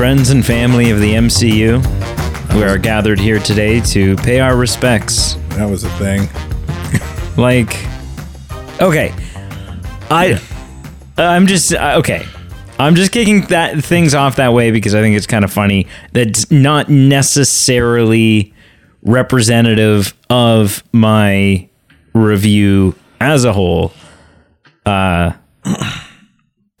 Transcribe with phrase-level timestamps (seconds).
[0.00, 1.76] Friends and family of the MCU,
[2.54, 5.34] we are gathered here today to pay our respects.
[5.50, 6.26] That was a thing.
[7.36, 7.76] Like,
[8.80, 9.12] okay,
[10.10, 10.40] I,
[11.18, 12.26] I'm just uh, okay.
[12.78, 15.86] I'm just kicking that things off that way because I think it's kind of funny.
[16.12, 18.54] That's not necessarily
[19.02, 21.68] representative of my
[22.14, 23.92] review as a whole.
[24.86, 25.34] Uh,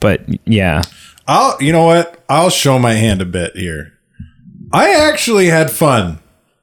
[0.00, 0.82] but yeah,
[1.30, 2.24] I'll you know what?
[2.28, 3.92] I'll show my hand a bit here.
[4.72, 6.18] I actually had fun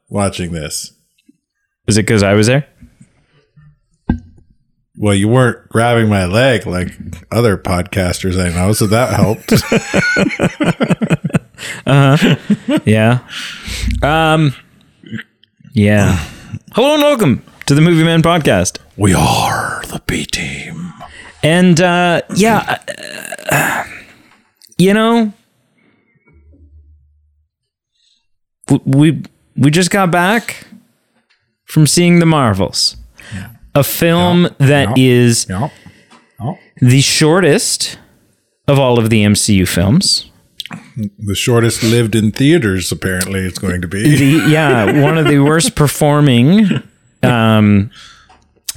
[0.09, 0.91] watching this.
[1.87, 2.67] is it because I was there?
[4.97, 6.89] Well, you weren't grabbing my leg like
[7.31, 9.53] other podcasters I know, so that helped.
[11.87, 12.35] Uh-huh.
[12.85, 13.27] Yeah.
[14.03, 14.53] Um.
[15.73, 16.17] Yeah.
[16.73, 18.77] Hello and welcome to the Movie Men podcast.
[18.95, 20.93] we are the B team.
[21.41, 22.77] And uh, yeah,
[23.51, 23.83] uh,
[24.77, 25.33] you know,
[28.85, 29.21] we
[29.55, 30.67] we just got back
[31.65, 32.97] from seeing the Marvels,
[33.75, 35.69] a film that is Yeah.
[36.39, 36.57] Oh.
[36.81, 37.97] the shortest
[38.67, 40.29] of all of the MCU films.
[40.97, 44.03] The shortest lived in theaters, apparently, it's going to be.
[44.17, 46.67] the yeah one of the worst performing
[47.23, 47.89] um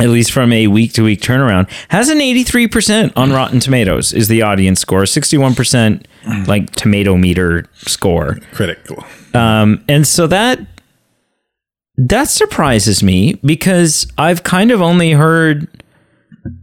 [0.01, 4.29] at least from a week to week turnaround has an 83% on rotten tomatoes is
[4.29, 6.05] the audience score 61%
[6.47, 9.05] like tomato meter score Critical.
[9.35, 10.59] um and so that
[11.97, 15.69] that surprises me because i've kind of only heard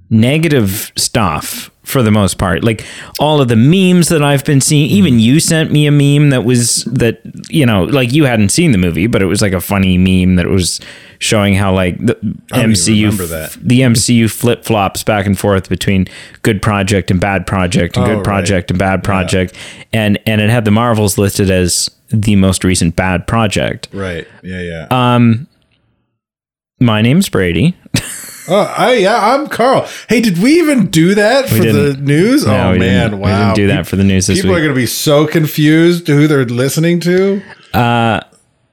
[0.09, 2.85] negative stuff for the most part like
[3.17, 6.43] all of the memes that i've been seeing even you sent me a meme that
[6.43, 9.61] was that you know like you hadn't seen the movie but it was like a
[9.61, 10.81] funny meme that was
[11.19, 12.13] showing how like the
[12.51, 13.09] mcu
[13.61, 16.05] the mcu flip-flops back and forth between
[16.41, 18.23] good project and bad project and Oh, good right.
[18.25, 19.55] project and bad project
[19.93, 24.27] and and it had the marvels listed as the most recent bad project Right.
[24.43, 24.87] Yeah, yeah.
[25.15, 25.47] Um.
[26.81, 27.75] my name's brady
[28.49, 29.87] oh, I yeah, I'm Carl.
[30.09, 31.63] Hey, did we even do that for the
[31.93, 32.05] didn't.
[32.05, 32.45] news?
[32.45, 34.59] No, oh man, didn't- we didn't do that for the news this People week.
[34.59, 37.41] are going to be so confused who they're listening to.
[37.73, 38.21] Uh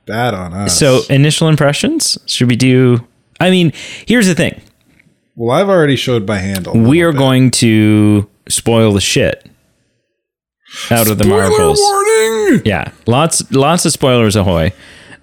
[0.06, 0.78] bad on us.
[0.78, 2.18] So, initial impressions?
[2.26, 3.06] Should we do?
[3.40, 3.72] I mean,
[4.06, 4.60] here's the thing:
[5.34, 6.74] well, I've already showed my handle.
[6.76, 9.46] we are going to spoil the shit
[10.90, 11.80] out of the Spoiler Marvels.
[11.80, 12.62] warning.
[12.64, 14.72] Yeah, lots, lots of spoilers, ahoy!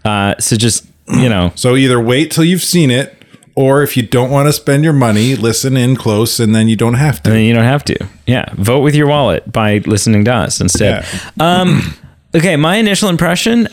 [0.03, 3.20] Uh, so just you know, So either wait till you've seen it,
[3.55, 6.75] or if you don't want to spend your money, listen in close, and then you
[6.75, 7.29] don't have to.
[7.29, 8.07] then you don't have to.
[8.25, 11.05] Yeah, vote with your wallet by listening to us instead.
[11.39, 11.81] Um,
[12.35, 13.67] okay, my initial impression.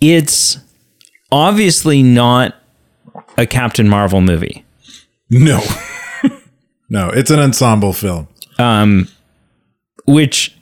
[0.00, 0.58] It's
[1.32, 2.54] obviously not
[3.38, 4.64] a Captain Marvel movie.
[5.30, 5.60] No,
[6.88, 8.28] no, it's an ensemble film.
[8.58, 9.08] um,
[10.06, 10.54] which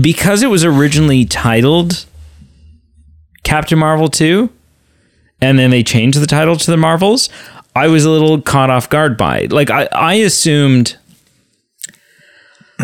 [0.00, 2.06] because it was originally titled
[3.42, 4.50] Captain Marvel 2
[5.40, 7.30] and then they changed the title to the Marvels,
[7.74, 9.40] I was a little caught off guard by.
[9.40, 9.52] it.
[9.52, 10.96] Like I, I assumed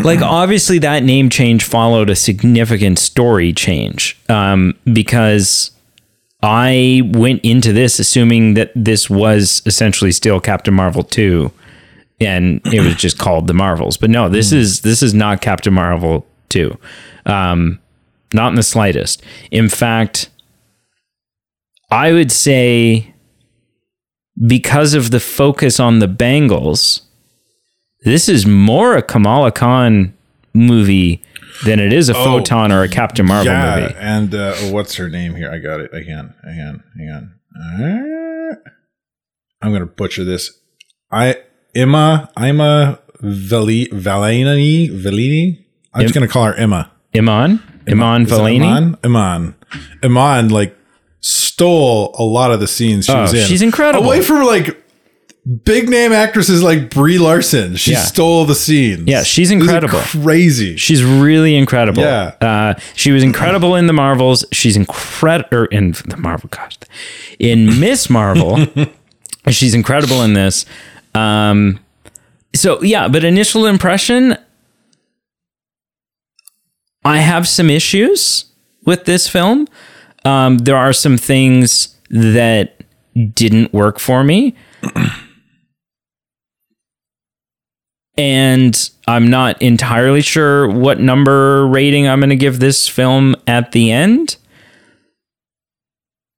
[0.03, 5.71] like obviously that name change followed a significant story change um, because
[6.43, 11.51] I went into this assuming that this was essentially still Captain Marvel 2
[12.19, 13.99] and it was just called the Marvels.
[13.99, 16.77] But no, this is this is not Captain Marvel 2.
[17.27, 17.81] Um
[18.33, 19.23] not in the slightest.
[19.51, 20.31] In fact,
[21.91, 23.15] I would say
[24.47, 27.03] because of the focus on the bangles,
[28.05, 30.15] this is more a Kamala Khan
[30.53, 31.23] movie
[31.65, 33.95] than it is a Photon or a Captain Marvel yeah, movie.
[33.99, 35.51] and uh, oh, what's her name here?
[35.51, 36.35] I got it again.
[36.45, 37.35] Hang on.
[37.59, 38.71] Uh,
[39.63, 40.59] I'm gonna butcher this.
[41.11, 41.37] I
[41.75, 45.65] Emma Ima Vali Valini Valini.
[45.95, 46.91] I'm just gonna call her Emma.
[47.15, 47.63] Iman?
[47.89, 48.67] Iman it Valini?
[48.67, 48.99] Iman?
[49.03, 49.55] Iman.
[50.03, 50.77] Iman like
[51.27, 53.47] stole a lot of the scenes she Oh, was in.
[53.47, 54.07] she's incredible.
[54.07, 54.83] Away from like
[55.65, 57.77] big name actresses like Brie Larson.
[57.77, 58.03] She Yeah.
[58.03, 59.03] stole the scenes.
[59.09, 59.99] Yeah, she's incredible.
[60.01, 60.77] crazy.
[60.77, 62.03] She's really incredible.
[62.03, 62.33] Yeah.
[62.41, 64.45] Uh, she was incredible in the Marvels.
[64.53, 66.49] She's incredible in the Marvel.
[66.51, 66.79] Gosh,
[67.39, 68.65] in Miss Marvel,
[69.51, 70.65] she's incredible in this.
[71.15, 71.81] Um,
[72.55, 74.37] so yeah, but initial impression,
[77.05, 78.47] I have some issues
[78.85, 79.67] with this film.
[80.27, 82.83] Um, there are some things that
[83.33, 84.57] didn't work for me.
[88.19, 93.71] and I'm not entirely sure what number rating I'm going to give this film at
[93.71, 94.37] the end.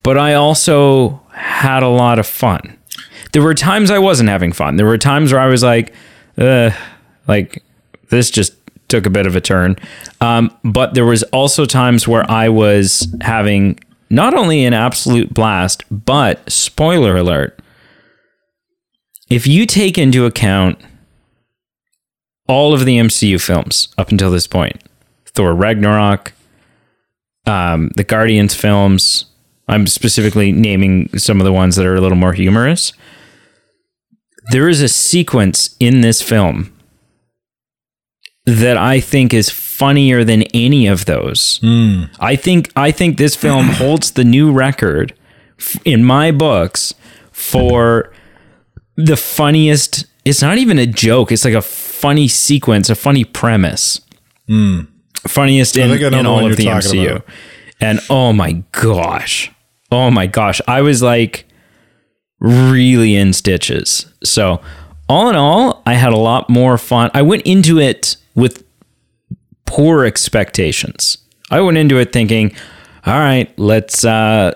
[0.02, 2.76] But I also had a lot of fun.
[3.32, 4.76] There were times I wasn't having fun.
[4.76, 5.94] There were times where I was like,
[6.37, 7.62] like
[8.11, 8.52] This just
[8.88, 9.76] took a bit of a turn.
[10.20, 13.78] Um, but there was also times where I was having
[14.10, 17.60] not only an absolute blast, but spoiler alert.
[19.30, 20.78] If you take into account
[22.46, 24.82] all of the MCU films up until this point,
[25.26, 26.32] Thor Ragnarok,
[27.46, 29.26] um, the Guardians films,
[29.68, 32.94] I'm specifically naming some of the ones that are a little more humorous.
[34.50, 36.74] There is a sequence in this film
[38.48, 41.60] that I think is funnier than any of those.
[42.18, 45.14] I think I think this film holds the new record
[45.58, 46.94] f- in my books
[47.30, 48.12] for
[48.96, 50.06] the funniest.
[50.24, 51.30] It's not even a joke.
[51.30, 54.00] It's like a funny sequence, a funny premise.
[55.26, 57.10] Funniest in, think I know in all of the MCU.
[57.16, 57.26] about.
[57.80, 59.52] And oh my gosh.
[59.92, 60.60] Oh my gosh.
[60.66, 61.46] I was like
[62.40, 64.06] really in stitches.
[64.24, 64.60] So,
[65.08, 67.10] all in all, I had a lot more fun.
[67.14, 68.64] I went into it with
[69.67, 71.19] poor expectations.
[71.50, 72.55] I went into it thinking,
[73.05, 74.55] all right, let's uh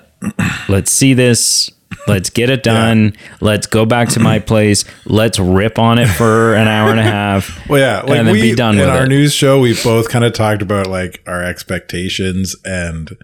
[0.69, 1.71] let's see this.
[2.09, 3.15] Let's get it done.
[3.41, 4.85] Let's go back to my place.
[5.05, 7.61] Let's rip on it for an hour and a half.
[7.69, 9.09] Well, yeah, like and then we be done in with our it.
[9.09, 13.17] news show, we both kind of talked about like our expectations, and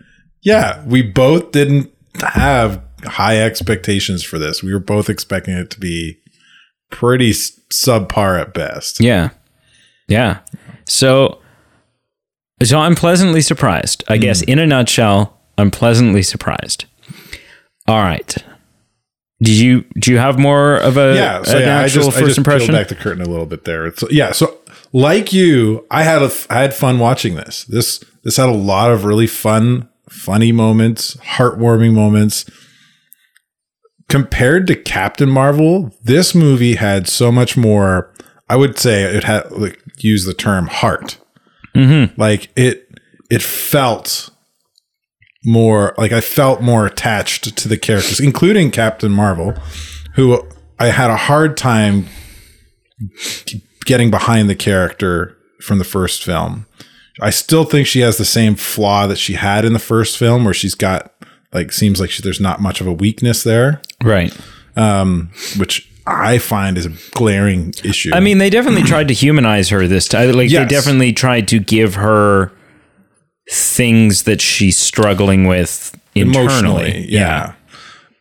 [0.42, 1.90] yeah, we both didn't
[2.20, 4.62] have high expectations for this.
[4.62, 6.18] We were both expecting it to be
[6.90, 9.00] pretty subpar at best.
[9.00, 9.30] Yeah.
[10.08, 10.38] Yeah.
[10.86, 11.38] So
[12.62, 14.02] so I'm pleasantly surprised.
[14.08, 14.50] I guess Hmm.
[14.50, 16.86] in a nutshell, I'm pleasantly surprised.
[17.86, 18.34] All right.
[19.40, 22.12] Did you do you have more of a Yeah, so an yeah, I just, I
[22.12, 22.74] first just impression?
[22.74, 23.94] back the curtain a little bit there.
[23.94, 24.58] So yeah, so
[24.92, 27.64] like you, I had a I had fun watching this.
[27.64, 32.46] This this had a lot of really fun, funny moments, heartwarming moments.
[34.08, 38.12] Compared to Captain Marvel, this movie had so much more.
[38.48, 41.18] I would say it had like use the term heart.
[42.16, 42.88] Like it,
[43.30, 44.30] it felt
[45.44, 49.54] more like I felt more attached to the characters, including Captain Marvel,
[50.14, 50.42] who
[50.78, 52.06] I had a hard time
[53.84, 56.66] getting behind the character from the first film.
[57.20, 60.44] I still think she has the same flaw that she had in the first film,
[60.44, 61.12] where she's got
[61.52, 64.36] like seems like she, there's not much of a weakness there, right.
[64.76, 68.10] Um, which I find is a glaring issue.
[68.14, 70.32] I mean, they definitely tried to humanize her this time.
[70.32, 70.68] Like Yes.
[70.68, 72.52] they definitely tried to give her
[73.50, 77.06] things that she's struggling with internally.
[77.08, 77.54] yeah.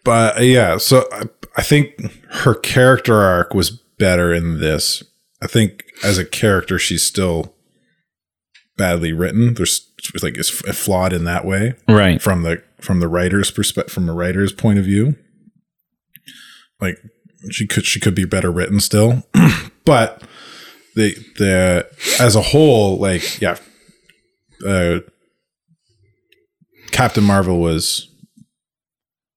[0.03, 1.23] But uh, yeah, so I,
[1.57, 1.95] I think
[2.29, 5.03] her character arc was better in this.
[5.41, 7.53] I think as a character, she's still
[8.77, 9.53] badly written.
[9.55, 9.89] There's
[10.21, 12.21] like it's flawed in that way Right.
[12.21, 15.15] from the from the writer's perspective, from the writer's point of view.
[16.79, 16.97] Like
[17.51, 19.23] she could she could be better written still,
[19.85, 20.23] but
[20.95, 21.87] the the
[22.19, 23.57] as a whole, like yeah,
[24.65, 24.99] uh,
[26.91, 28.09] Captain Marvel was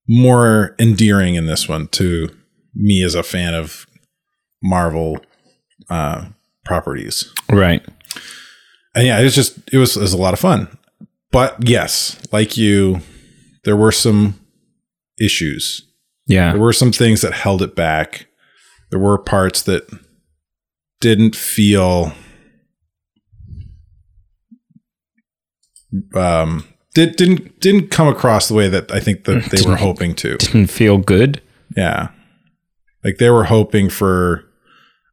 [0.09, 2.29] more endearing in this one to
[2.75, 3.87] me as a fan of
[4.63, 5.19] Marvel
[5.89, 6.27] uh,
[6.65, 7.33] properties.
[7.51, 7.85] Right.
[8.95, 10.69] And yeah, it was just it was, it was a lot of fun.
[11.31, 13.01] But yes, like you,
[13.65, 14.41] there were some
[15.21, 15.87] issues.
[16.31, 16.53] Yeah.
[16.53, 18.27] There were some things that held it back.
[18.91, 19.89] There were parts that
[21.01, 22.13] didn't feel
[26.15, 30.15] um did, didn't didn't come across the way that I think that they were hoping
[30.17, 30.37] to.
[30.37, 31.43] Didn't feel good.
[31.77, 32.11] Yeah.
[33.03, 34.45] Like they were hoping for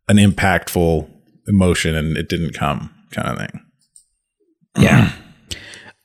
[0.08, 1.10] an impactful
[1.48, 3.62] emotion and it didn't come kind of thing.
[4.78, 5.14] Yeah.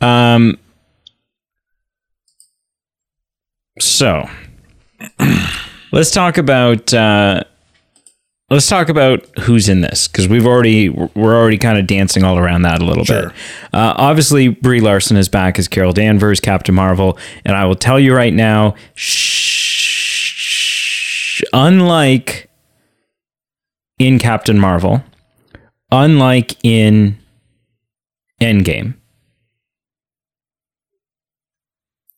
[0.01, 0.59] Um.
[3.79, 4.29] So,
[5.93, 7.43] let's talk about uh,
[8.51, 12.39] let's talk about who's in this because we've already we're already kind of dancing all
[12.39, 13.29] around that a little Sure.
[13.29, 13.33] bit.
[13.73, 17.99] Uh, obviously, Brie Larson is back as Carol Danvers, Captain Marvel, and I will tell
[18.01, 19.43] you right now, shh,
[21.53, 22.49] unlike
[23.99, 25.03] in Captain Marvel,
[25.91, 27.19] unlike in
[28.41, 28.95] Endgame.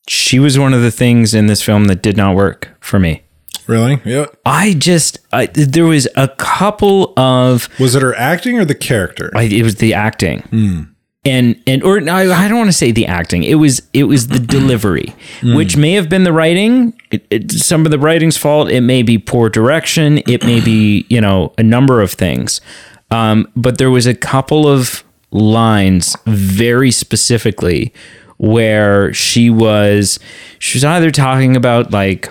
[0.07, 3.23] She was one of the things in this film that did not work for me.
[3.67, 3.99] Really?
[4.05, 4.27] Yeah.
[4.45, 9.31] I just, I, there was a couple of, Was it her acting or the character?
[9.35, 10.95] I, it was the acting.
[11.27, 13.41] And, and, or no, I don't want to say the acting.
[13.43, 16.93] It was, it was the delivery, which may have been the writing.
[17.09, 18.69] It, it, some of the writing's fault.
[18.69, 20.19] It may be poor direction.
[20.27, 22.61] It may be, you know, a number of things.
[23.09, 27.91] Um, but there was a couple of lines very specifically
[28.37, 30.19] where she was
[30.59, 32.29] she was either talking about like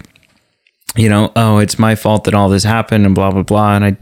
[0.96, 3.84] you know, oh, it's my fault that all this happened and blah blah blah, and
[3.84, 3.96] I,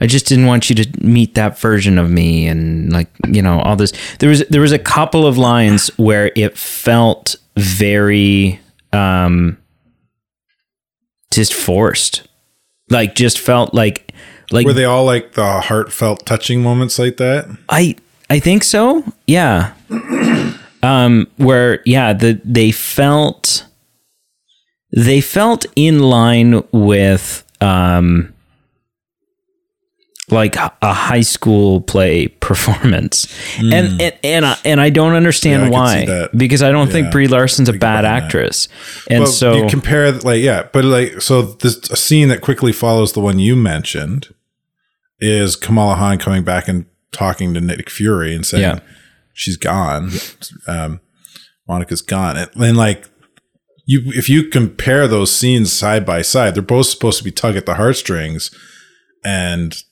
[0.00, 3.60] I just didn't want you to meet that version of me, and like you know
[3.60, 3.92] all this.
[4.18, 8.60] There was there was a couple of lines where it felt very,
[8.94, 9.58] um,
[11.30, 12.26] just forced,
[12.88, 14.14] like just felt like
[14.50, 17.54] like Were they all like the heartfelt, touching moments like that?
[17.68, 17.96] I
[18.30, 19.04] I think so.
[19.26, 19.74] Yeah.
[20.82, 23.66] Um where yeah, the they felt
[24.94, 28.32] they felt in line with um
[30.32, 33.26] like a high school play performance.
[33.58, 35.64] And and and I, and I don't understand.
[35.64, 38.24] Yeah, why because I don't think Brie Larson's a bad about that.
[38.24, 38.68] actress.
[39.10, 42.72] And But so you compare like yeah, but like so this a scene that quickly
[42.72, 44.34] follows the one you mentioned
[45.20, 48.80] is Kamala Khan coming back and talking to Nick Fury and saying Yeah.
[49.32, 50.10] She's gone.
[50.66, 51.00] Um,
[51.68, 53.08] Monica's gone, and, and like
[53.86, 57.56] you, if you compare those scenes side by side, they're both supposed to be tug
[57.56, 58.50] at the heartstrings,
[59.24, 59.82] and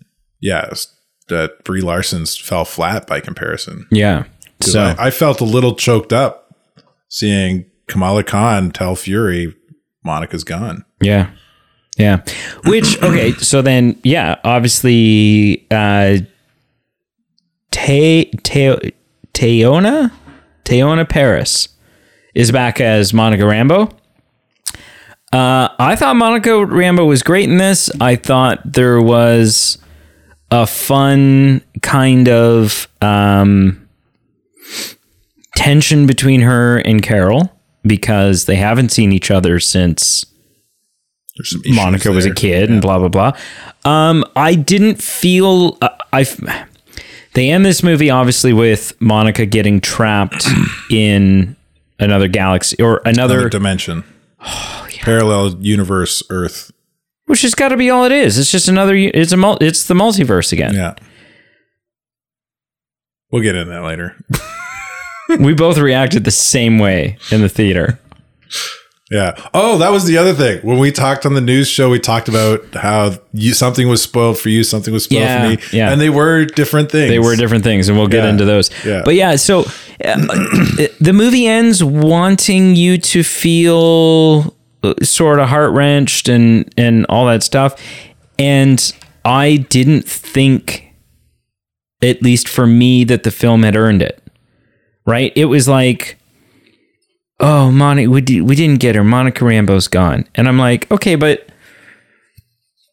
[0.41, 0.95] yes,
[1.29, 3.87] that Brie Larson's fell flat by comparison.
[3.91, 4.25] Yeah,
[4.61, 6.55] So I, I felt a little choked up
[7.09, 9.55] seeing Kamala Khan tell Fury
[10.05, 10.85] Monica's gone.
[11.01, 11.31] Yeah.
[11.97, 12.23] Yeah.
[12.65, 16.19] Which okay, so then yeah, obviously uh
[17.71, 18.93] Te Te
[19.41, 20.13] Teyonah
[20.67, 21.69] Teyonah Parris
[22.35, 23.91] is back as Monica Rambeau.
[25.33, 27.91] Uh I thought Monica Rambeau was great in this.
[28.03, 29.79] I thought there was
[30.51, 33.89] a fun kind of um
[35.57, 37.51] tension between her and Carol
[37.83, 40.27] because they haven't seen each other since
[41.39, 42.35] There's some issues Monica was a there.
[42.35, 43.33] kid and blah blah blah.
[43.87, 46.67] Um, I didn't feel uh, I.
[47.35, 50.47] They end this movie obviously with Monica getting trapped
[50.91, 51.57] in
[51.99, 54.05] another galaxy or Another another, dimension,
[54.41, 56.73] oh, parallel universe, Earth.
[57.27, 58.39] which has got to be all it is.
[58.39, 58.95] It's just another.
[58.95, 60.75] It's a mul- It's the multiverse again.
[60.75, 60.95] Yeah,
[63.31, 64.17] we'll get into that later.
[65.41, 67.99] we both reacted the same way in the theater.
[69.11, 69.35] Yeah.
[69.52, 70.61] Oh, that was the other thing.
[70.62, 74.38] When we talked on the news show, we talked about how you something was spoiled
[74.38, 75.90] for you, something was spoiled Yeah, for me, yeah.
[75.90, 77.11] and they were different things.
[77.11, 78.71] They were different things, and we'll get Yeah, into those.
[78.85, 79.02] yeah.
[79.05, 79.64] But yeah, so uh,
[81.00, 84.55] the movie ends wanting you to feel
[85.02, 87.75] sort of heart wrenched and and all that stuff,
[88.38, 88.93] and
[89.25, 90.95] I didn't think,
[92.00, 94.23] at least for me, that the film had earned it.
[95.05, 95.33] Right?
[95.35, 96.17] It was like.
[97.41, 99.03] Oh, Monica, we, di- we didn't get her.
[99.05, 100.27] Monica Rambeau's gone.
[100.35, 101.49] And I'm like, okay, but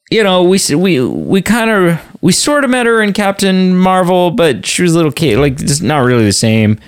[0.10, 4.32] you know, we we we kind of we sort of met her in Captain Marvel,
[4.32, 6.80] but she was a little kid, like just not really the same.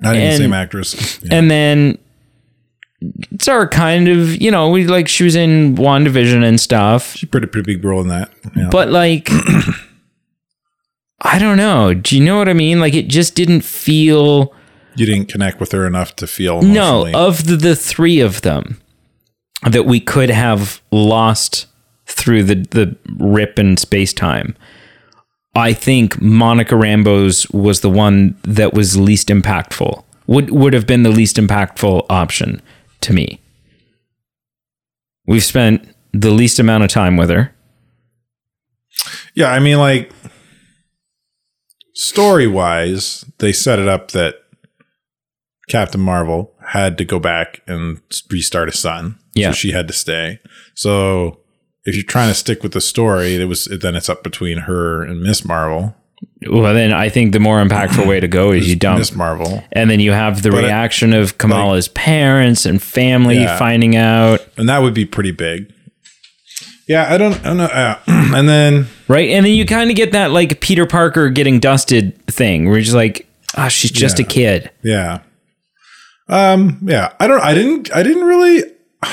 [0.00, 1.18] not even the same actress.
[1.22, 1.34] Yeah.
[1.36, 1.98] And then
[3.32, 7.30] it's our kind of, you know, we like she was in WandaVision and stuff, She's
[7.30, 8.30] pretty pretty big role in that.
[8.54, 8.68] Yeah.
[8.70, 9.30] but like
[11.22, 11.94] I don't know.
[11.94, 12.78] Do you know what I mean?
[12.78, 14.52] Like it just didn't feel
[14.96, 18.80] you didn't connect with her enough to feel no of the, the three of them
[19.70, 21.66] that we could have lost
[22.06, 24.56] through the the rip in space time.
[25.54, 30.04] I think Monica Rambeau's was the one that was least impactful.
[30.26, 32.62] Would would have been the least impactful option
[33.00, 33.40] to me.
[35.26, 37.54] We've spent the least amount of time with her.
[39.34, 40.12] Yeah, I mean, like
[41.94, 44.39] story wise, they set it up that
[45.70, 48.00] Captain Marvel had to go back and
[48.30, 49.18] restart a sun.
[49.34, 49.50] Yeah.
[49.50, 50.40] so she had to stay.
[50.74, 51.40] So
[51.84, 55.02] if you're trying to stick with the story, it was then it's up between her
[55.02, 55.94] and Miss Marvel.
[56.50, 59.62] Well, then I think the more impactful way to go is you dump Miss Marvel,
[59.72, 63.56] And then you have the But it- reaction of Kamala's parents and family Yeah.
[63.58, 65.72] finding out, and that would be pretty big.
[66.88, 67.64] Yeah, I don't, I don't know.
[67.66, 69.30] Uh, and then right?
[69.30, 72.82] And then you kind of get that like Peter Parker getting dusted thing where you're
[72.84, 74.70] just like, ah, she's just a kid.
[74.82, 75.20] Yeah.
[76.30, 77.12] Um, yeah.
[77.20, 78.62] I don't I didn't I didn't really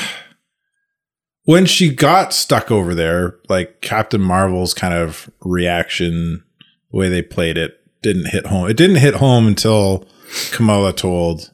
[1.44, 6.44] when she got stuck over there, like Captain Marvel's kind of reaction,
[6.90, 8.68] the way they played it, didn't hit home.
[8.68, 10.06] It didn't hit home until
[10.52, 11.50] Kamala told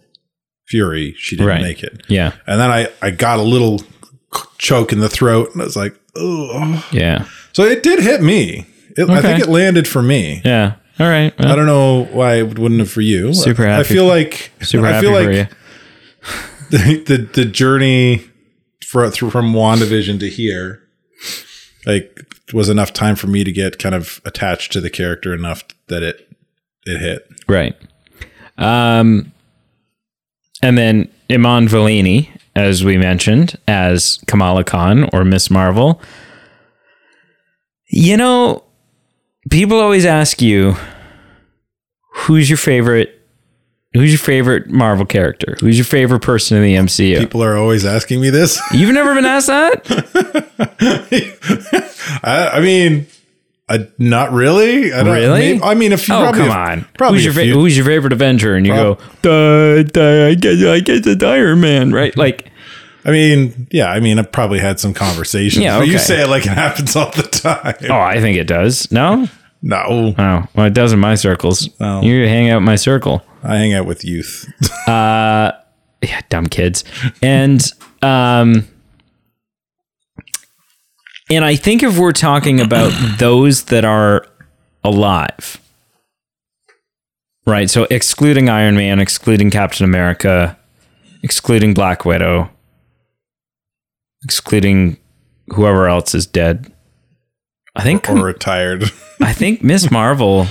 [0.69, 1.63] Fury she didn't Right.
[1.63, 2.03] make it.
[2.09, 2.33] Yeah.
[2.47, 3.81] And then I, I got a little
[4.59, 6.87] choke in the throat and I was like, oh.
[6.93, 7.27] Yeah.
[7.53, 8.67] So it did hit me.
[8.97, 10.41] It, I think it landed for me.
[10.45, 10.75] Yeah.
[10.99, 11.37] All right.
[11.39, 13.35] Well, I don't know why it wouldn't have for you.
[13.35, 13.81] Super happy.
[13.81, 15.57] I feel like super I feel for like you.
[16.71, 18.23] the, the the journey
[18.87, 20.83] for, through from WandaVision to here,
[21.87, 25.65] like was enough time for me to get kind of attached to the character enough
[25.89, 26.29] that it
[26.85, 27.29] it hit.
[27.49, 27.75] Right.
[28.57, 29.33] Um,
[30.63, 36.01] and then Iman Vellani as we mentioned, as Kamala Khan or Miss Marvel.
[37.89, 38.64] You know,
[39.51, 40.77] people always ask you,
[42.15, 43.13] who's your favorite?
[43.93, 45.55] Who's your favorite Marvel character?
[45.61, 47.21] Who's your favorite person in the MCU?
[47.21, 48.61] People are always asking me this.
[48.73, 49.87] You've never been asked that?
[52.25, 53.07] I, I mean,
[53.69, 54.93] I, not really.
[54.93, 55.41] I don't, Really?
[55.53, 56.87] maybe- I mean, if you Oh, probably come a- on.
[56.99, 58.55] probably who's your fa- who's your favorite Avenger?
[58.57, 62.17] And you go, duh, duh, I guess I guess it's Iron Man, right?
[62.17, 62.51] Like,
[63.05, 63.91] I mean, yeah.
[63.91, 65.63] I mean, I've probably had some conversations.
[65.63, 67.77] Yeah, but you say it like it happens all the time.
[67.91, 68.91] oh, I think it does.
[68.91, 69.29] No,
[69.63, 71.69] No, oh, well, it does in my circles.
[71.81, 72.03] Oh.
[72.03, 73.23] You hang out in my circle.
[73.43, 74.51] I hang out with youth.
[74.87, 75.53] yeah,
[76.31, 76.85] dumb kids.
[77.23, 77.63] And
[78.03, 78.67] um
[81.31, 84.27] and I think if we're talking about those that are
[84.83, 85.59] alive,
[87.47, 87.69] right?
[87.71, 90.59] So excluding Iron Man, excluding Captain America,
[91.23, 92.51] excluding Black Widow,
[94.25, 94.97] excluding
[95.55, 96.73] whoever else is dead.
[97.77, 98.85] I think or retired.
[99.21, 100.47] I think Miss Marvel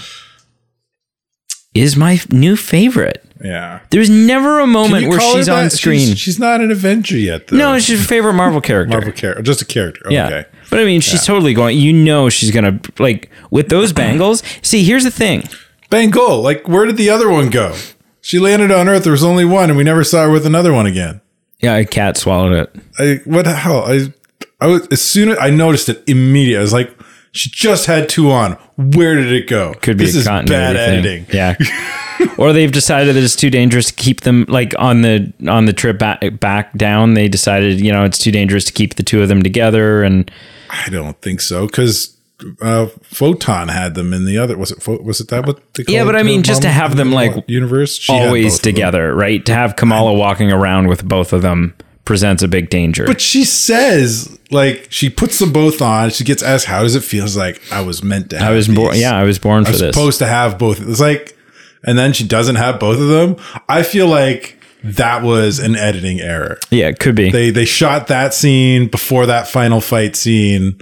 [1.73, 3.23] is my new favorite.
[3.43, 3.79] yeah.
[3.89, 5.71] There's never a moment where she's on that?
[5.71, 5.99] screen.
[6.09, 7.57] She's, she's not an Avenger yet, though.
[7.57, 8.91] No, she's a favorite Marvel character.
[8.95, 10.05] Marvel character, just a character.
[10.09, 10.27] yeah.
[10.27, 10.45] Okay.
[10.69, 14.43] But I mean, she's totally going, you know, she's going to, like, with those bangles.
[14.61, 15.43] See, here's the thing.
[15.89, 17.75] Bangle, Like, where did the other one go?
[18.21, 19.03] She landed on Earth.
[19.03, 21.21] There was only one, and we never saw her with another one again.
[21.63, 22.75] Yeah, a cat swallowed it.
[22.99, 23.85] I what the hell?
[23.85, 24.13] I
[24.59, 26.57] I was as soon as I noticed it immediately.
[26.57, 26.91] I was like,
[27.31, 28.53] she just had two on.
[28.77, 29.73] Where did it go?
[29.81, 30.55] Could be this a is bad thing.
[30.55, 31.25] editing.
[31.31, 31.55] Yeah.
[32.37, 35.73] or they've decided that it's too dangerous to keep them, like, on the on the
[35.73, 37.13] trip back, back down.
[37.15, 40.03] They decided, you know, it's too dangerous to keep the two of them together.
[40.03, 40.29] And
[40.69, 42.12] I don't think so because
[42.61, 44.57] uh, Photon had them in the other.
[44.57, 44.87] Was it?
[45.03, 45.45] Was it that?
[45.45, 45.59] What?
[45.87, 48.73] Yeah, but I mean, just to have them, like, universe She always them.
[48.73, 49.45] together, right?
[49.45, 51.73] To have Kamala walking around with both of them
[52.05, 53.05] presents a big danger.
[53.05, 56.09] But she says, like, she puts them both on.
[56.09, 58.39] She gets asked, "How does it feel?" It's like I was meant to.
[58.39, 58.95] Have I was born.
[58.97, 59.95] Yeah, I was born I for was this.
[59.95, 60.81] supposed to have both.
[60.81, 61.37] It's like,
[61.85, 63.35] and then she doesn't have both of them.
[63.69, 66.57] I feel like that was an editing error.
[66.69, 67.31] yeah, it could be.
[67.31, 70.77] They they shot that scene before that final fight scene,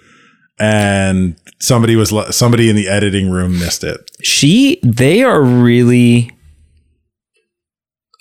[0.62, 4.10] and somebody was somebody in the editing room missed it.
[4.24, 6.32] she they are really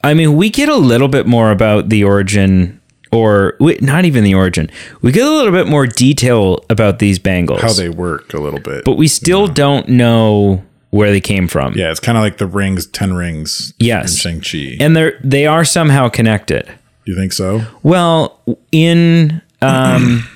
[0.03, 2.81] i mean we get a little bit more about the origin
[3.13, 4.71] or wait, not even the origin
[5.03, 8.61] we get a little bit more detail about these bangles How they work a little
[8.61, 12.39] bit, but we still don't know where they came from yeah, it's kind of like
[12.39, 13.75] the rings, ten rings.
[13.79, 14.25] Yes.
[14.25, 14.83] in Shang Chi.
[14.83, 16.67] and they're they are somehow connected
[17.05, 17.63] You think so?
[17.83, 18.41] well
[18.73, 20.27] in um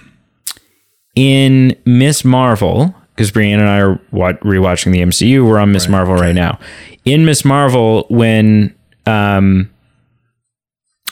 [1.14, 5.88] in miss marvel because brienne and i are wa- rewatching the mcu we're on miss
[5.88, 6.58] marvel right now.
[7.04, 8.74] In miss marvel when
[9.06, 9.70] um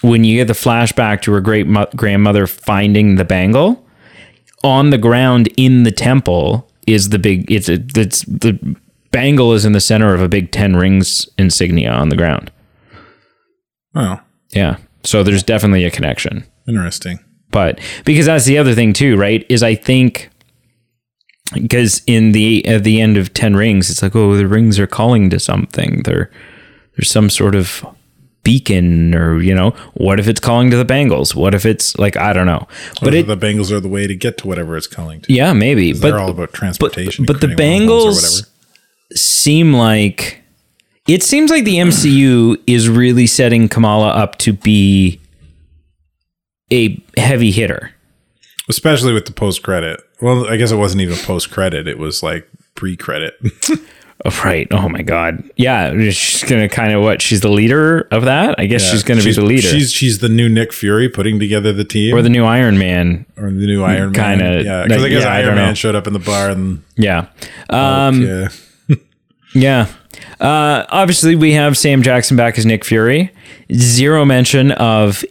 [0.00, 3.86] when you get the flashback to her great mo- grandmother finding the bangle
[4.64, 8.76] on the ground in the temple is the big it's it's the
[9.12, 12.50] bangle is in the center of a big 10 rings insignia on the ground.
[13.94, 14.18] Oh,
[14.52, 14.78] yeah.
[15.04, 16.44] So there's definitely a connection.
[16.66, 17.18] Interesting.
[17.52, 20.30] But because that's the other thing too right is i think
[21.54, 24.86] because in the at the end of 10 rings it's like oh the rings are
[24.86, 26.30] calling to something they're
[26.96, 27.86] there's some sort of
[28.42, 32.16] beacon or you know what if it's calling to the bangles what if it's like
[32.16, 34.76] i don't know but But it the bangles are the way to get to whatever
[34.76, 35.32] it's calling to.
[35.32, 37.24] yeah maybe but They're all about transportation.
[37.24, 38.46] but the creating bangles
[39.14, 40.42] seem like
[41.06, 45.20] it seems like the MCU is really setting Kamala up to be
[46.72, 47.92] a heavy hitter.
[48.68, 50.00] especially with the post credit.
[50.20, 53.34] Well, I guess it wasn't even post credit; it was like pre credit.
[54.24, 54.68] Oh, right.
[54.70, 55.42] Oh my God.
[55.56, 55.90] Yeah.
[56.12, 57.20] She's gonna kind of what?
[57.20, 58.54] She's the leader of that.
[58.56, 61.72] I guess she's gonna be the leader, She's she's the new Nick Fury putting together
[61.72, 63.26] the team, or the new Iron Man.
[63.36, 64.38] or the new Iron Man.
[64.38, 64.82] Kinda, yeah.
[64.84, 65.74] Because I like, guess yeah, Iron don't Man know.
[65.74, 67.26] showed up in the bar and Yeah.
[67.68, 68.22] Um.
[68.22, 68.48] yeah,
[69.56, 69.88] Yeah.
[70.40, 73.32] Uh, obviously, we have Sam Jackson back as Nick Fury.
[73.72, 75.24] Zero mention of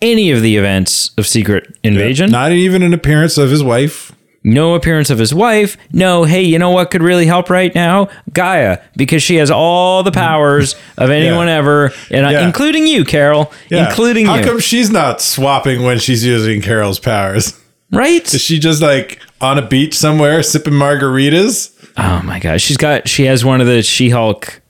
[0.00, 2.30] any of the events of Secret Invasion.
[2.30, 4.12] not even an appearance of his wife.
[4.44, 5.76] No appearance of his wife.
[5.92, 8.08] No, hey, you know what could really help right now?
[8.30, 12.46] G'iah, because she has all the powers of anyone ever, and uh, Yeah.
[12.46, 13.88] including you, Carol, Yeah.
[13.88, 17.60] including How you, come she's not swapping when she's using Carol's powers?
[17.90, 18.32] right?
[18.32, 21.72] Is she just like on a beach somewhere sipping margaritas?
[21.96, 24.60] Oh my gosh, she's got she has one of the She-Hulk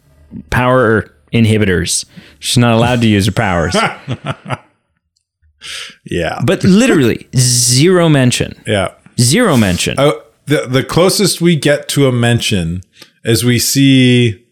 [0.51, 2.07] power inhibitors.
[2.39, 3.77] She's not allowed to use her powers,
[6.05, 8.95] Yeah, but literally zero mention, yeah.
[9.21, 9.97] zero mention.
[9.99, 12.83] Oh, the the closest we get to a mention
[13.25, 14.45] is we see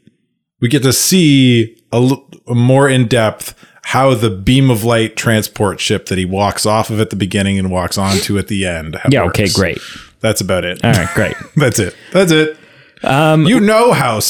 [0.60, 2.16] we get to see a,
[2.48, 7.00] more in depth how the beam of light transport ship that he walks off of
[7.00, 8.96] at the beginning and walks onto at the end.
[9.10, 9.22] Yeah.
[9.24, 9.48] Okay.
[9.48, 9.78] Great.
[10.20, 10.84] That's about it.
[10.84, 11.08] All right.
[11.14, 11.36] Great.
[11.56, 11.94] That's it.
[12.12, 12.58] That's it.
[13.04, 14.20] Um, You know how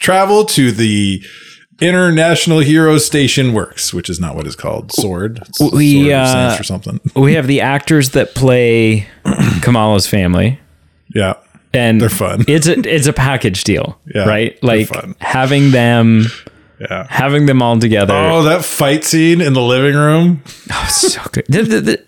[0.00, 1.22] travel to the
[1.80, 4.92] International Hero Station works, which is not what it's called.
[4.92, 5.38] Sword.
[5.38, 7.00] It's- We, Sword uh, for something.
[7.16, 9.06] we have the actors that play
[9.62, 10.58] Kamala's family.
[11.14, 11.34] Yeah.
[11.74, 12.44] and They're fun.
[12.48, 14.62] It's a it's a package deal, Yeah, right?
[14.62, 14.88] Like
[15.20, 16.26] having them
[16.80, 17.06] Yeah.
[17.10, 18.14] having them all together.
[18.14, 20.42] Oh, that fight scene in the living room.
[20.72, 21.44] Oh, so good.
[21.48, 22.04] There- there- there-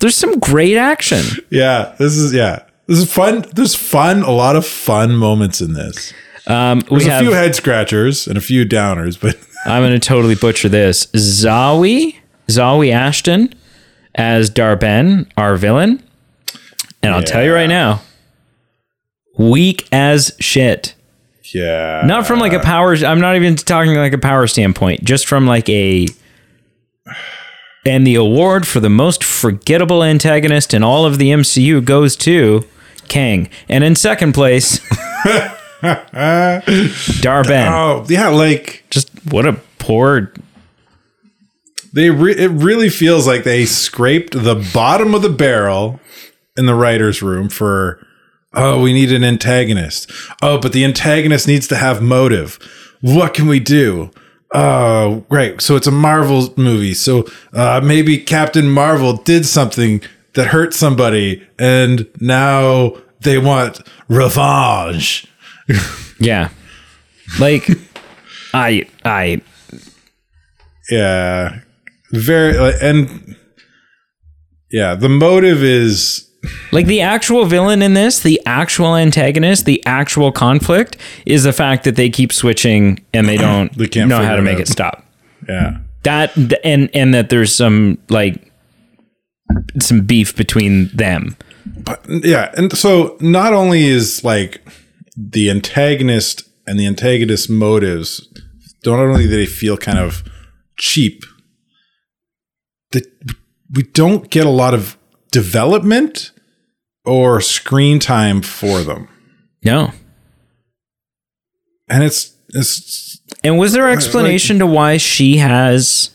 [0.00, 1.24] There's some great action.
[1.50, 1.94] Yeah.
[1.98, 2.64] This is yeah.
[2.86, 3.44] This is fun.
[3.54, 4.22] There's fun.
[4.22, 6.12] A lot of fun moments in this.
[6.46, 9.98] Um, we There's a few head scratchers and a few downers, but I'm going to
[9.98, 11.06] totally butcher this.
[11.06, 12.14] Zawe
[12.48, 13.54] Zawe Ashton
[14.14, 16.02] as Dar-Benn, our villain,
[17.02, 18.02] and I'll tell you right now,
[19.38, 20.94] weak as shit.
[21.54, 22.02] yeah.
[22.04, 22.94] Not from like a power.
[22.94, 25.04] I'm not even talking like a power standpoint.
[25.04, 26.06] Just from like a.
[27.86, 32.64] And the award for the most forgettable antagonist in all of the MCU goes to
[33.08, 33.50] Kang.
[33.68, 34.80] And in second place,
[37.20, 37.72] Dar-Benn.
[37.72, 40.32] Oh yeah, like Just what a poor.
[41.92, 42.10] they.
[42.10, 46.00] Re- it really feels like they scraped the bottom of the barrel
[46.56, 48.04] in the writers' room for.
[48.56, 50.10] Oh, we need an antagonist.
[50.40, 52.58] Oh, but the antagonist needs to have motive.
[53.00, 54.10] What can we do?
[54.54, 55.60] Oh, great.
[55.60, 56.94] So it's a Marvel movie.
[56.94, 60.02] So uh, maybe Captain Marvel did something
[60.34, 62.92] that hurt somebody, and now
[63.22, 65.26] they want revenge.
[66.20, 66.50] Yeah.
[67.40, 67.68] Like,
[68.52, 68.86] I.
[69.04, 69.40] I.
[70.90, 71.60] Yeah,
[72.12, 73.36] very and
[74.70, 76.28] yeah, the motive is
[76.72, 81.84] Like the actual villain in this, the actual antagonist, the actual conflict is the fact
[81.84, 84.60] that they keep switching and they don't They can't know how to make out.
[84.60, 85.04] it stop.
[85.48, 85.78] yeah.
[86.02, 88.52] That and and that there's some like
[89.80, 91.34] some beef between them.
[91.64, 94.60] But yeah, and so not only is like
[95.16, 98.26] the antagonist and the antagonist motives
[98.82, 100.22] don't only do they feel kind of
[100.78, 101.24] cheap,
[102.92, 103.04] that
[103.72, 104.96] we don't get a lot of
[105.30, 106.30] development
[107.04, 109.08] or screen time for them,
[109.64, 109.92] No.
[111.88, 116.10] and it's it's And was there explanation to why she has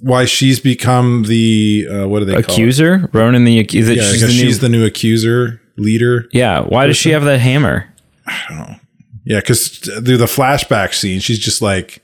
[0.00, 3.08] why she's become the uh, what do they accuser?
[3.12, 3.92] Ronan the accuser.
[3.92, 6.28] Yeah, she's the new, she's the new accuser leader.
[6.32, 6.60] yeah.
[6.62, 7.89] Why does she have that hammer?
[9.24, 12.02] Yeah, because through the flashback scene, she's just like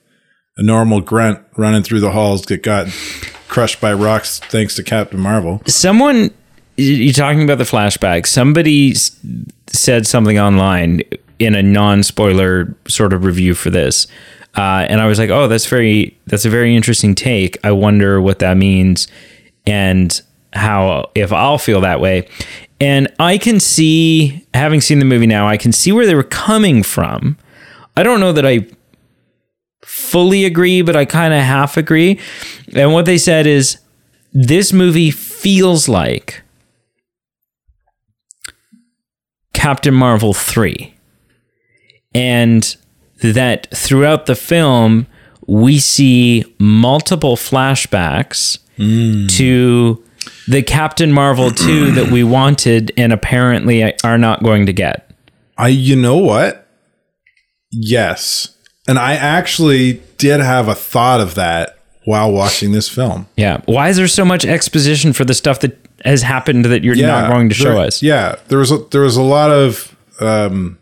[0.56, 2.88] a normal grunt running through the halls that got
[3.48, 5.62] crushed by rocks thanks to Captain Marvel.
[5.66, 6.30] someone
[6.76, 8.26] you're talking about the flashback.
[8.26, 8.94] Somebody
[9.66, 11.00] said something online
[11.38, 14.06] in a non-spoiler sort of review for this
[14.56, 17.58] uh, and i was like oh that's very that's a very interesting take.
[17.64, 19.06] I wonder what that means
[19.66, 20.20] and
[20.52, 22.28] how if i'll feel that way
[22.80, 26.22] and i can see having seen the movie now i can see where they were
[26.22, 27.36] coming from
[27.96, 28.66] i don't know that i
[29.86, 32.18] fully agree, but I kind of half agree.
[32.74, 33.78] And what they said is
[34.32, 36.42] this movie feels like
[39.54, 40.92] Captain Marvel 3.
[42.14, 42.76] And
[43.22, 45.06] that throughout the film,
[45.46, 49.28] we see multiple flashbacks hmm.
[49.28, 50.02] to
[50.48, 55.10] the Captain Marvel 2 that we wanted and apparently are not going to get.
[55.58, 56.68] I, you know what?
[57.70, 58.56] Yes,
[58.88, 63.26] and I actually did have a thought of that while watching this film.
[63.36, 63.60] Yeah.
[63.66, 67.28] Why is there so much exposition for the stuff that has happened that you're not
[67.28, 68.02] going to show there- us?
[68.02, 70.78] Yeah, there was a, there was a lot of um,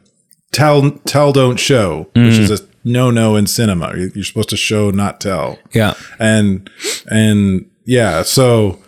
[0.53, 3.93] tell tell don't show, which is a no no in cinema.
[3.97, 5.59] You're you're supposed to show not tell.
[5.73, 5.95] Yeah.
[6.19, 6.71] and
[7.07, 8.79] and yeah so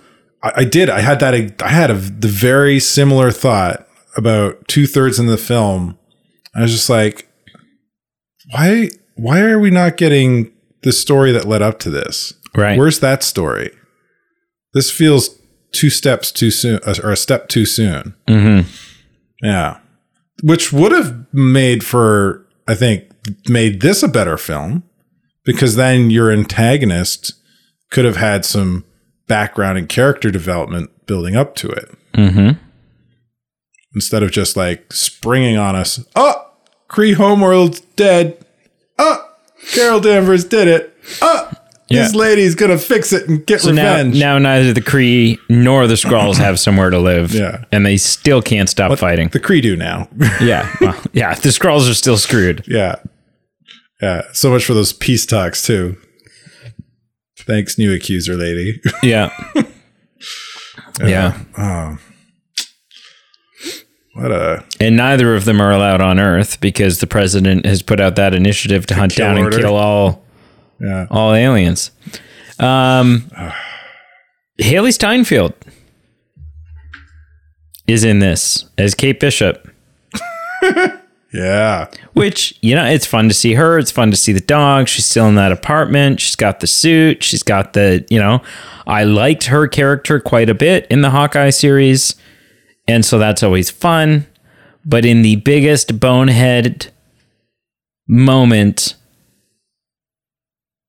[0.46, 0.88] I, I did.
[0.90, 5.98] I had that i had a the very similar thought about two-thirds in the film.
[6.54, 7.28] I was just like
[8.50, 12.34] why why are we not getting the story that led up to this?
[12.54, 12.78] Right.
[12.78, 13.70] where's that story?
[14.72, 15.38] This feels
[15.72, 18.14] two steps too soon uh, or a step too soon.
[18.26, 18.68] Mm-hmm.
[19.42, 19.78] yeah.
[20.42, 23.04] Which would have made for i think
[23.48, 24.82] made this a better film
[25.44, 27.32] because then your antagonist
[27.90, 28.84] could have had some
[29.28, 32.58] background and character development building up to it Mm-hmm.
[33.94, 36.50] instead of just like springing on us oh
[36.88, 38.38] Kree Homeworld's dead
[38.98, 39.22] oh
[39.72, 41.50] Carol Danvers did it oh
[41.88, 45.86] this lady's gonna fix it and get So now, revenge now neither the Kree nor
[45.86, 47.32] the Skrulls have somewhere to live.
[47.32, 47.64] Yeah.
[47.70, 49.28] And they still can't stop fighting.
[49.28, 50.08] the Kree do now
[50.40, 50.74] yeah.
[50.80, 51.34] Well, yeah.
[51.34, 52.64] The Skrulls are still screwed.
[52.66, 52.96] yeah
[54.02, 55.96] yeah so much for those peace talks too
[57.46, 58.80] Thanks, new accuser lady.
[59.02, 59.30] Yeah.
[61.00, 61.38] yeah.
[61.56, 61.98] Oh.
[64.14, 68.00] What a And neither of them are allowed on Earth because the president has put
[68.00, 69.56] out that initiative to hunt down order.
[69.56, 70.24] and kill all
[70.80, 71.06] yeah.
[71.10, 71.90] all aliens.
[72.58, 73.30] Um,
[74.58, 75.52] Hailee Steinfeld
[77.86, 79.70] is in this as Kate Bishop,
[81.36, 81.88] Yeah.
[82.14, 83.78] which, you know, it's fun to see her.
[83.78, 84.88] It's fun to see the dog.
[84.88, 86.20] She's still in that apartment.
[86.20, 87.22] She's got the suit.
[87.22, 88.42] She's got the, you know,
[88.86, 92.14] I liked her character quite a bit in the Hawkeye series.
[92.88, 94.26] And so that's always fun.
[94.84, 96.92] But in the biggest bonehead
[98.08, 98.94] moment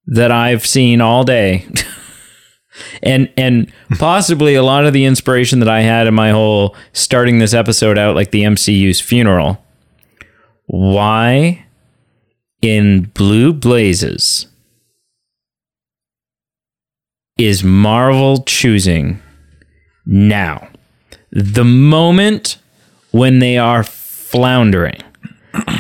[0.06, 1.68] that I've seen all day,
[3.04, 7.40] and and possibly a lot of the inspiration that I had in my whole starting
[7.40, 9.64] this episode out like the MCU's funeral.
[10.68, 11.66] Why
[12.62, 14.48] in blue blazes
[17.38, 19.22] is Marvel choosing
[20.06, 20.68] now?
[21.32, 22.58] The moment
[23.12, 25.02] when they are floundering,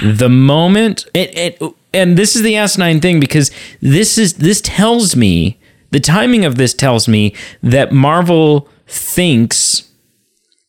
[0.02, 5.16] the moment it, it, and this is the asinine thing because this is this tells
[5.16, 5.60] me
[5.92, 9.90] the timing of this tells me that Marvel thinks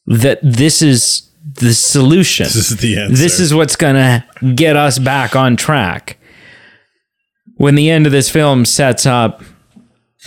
[0.06, 1.27] that this is
[1.58, 2.44] the solution.
[2.44, 3.16] This is the answer.
[3.16, 6.18] This is what's gonna get us back on track.
[7.56, 9.42] When the end of this film sets up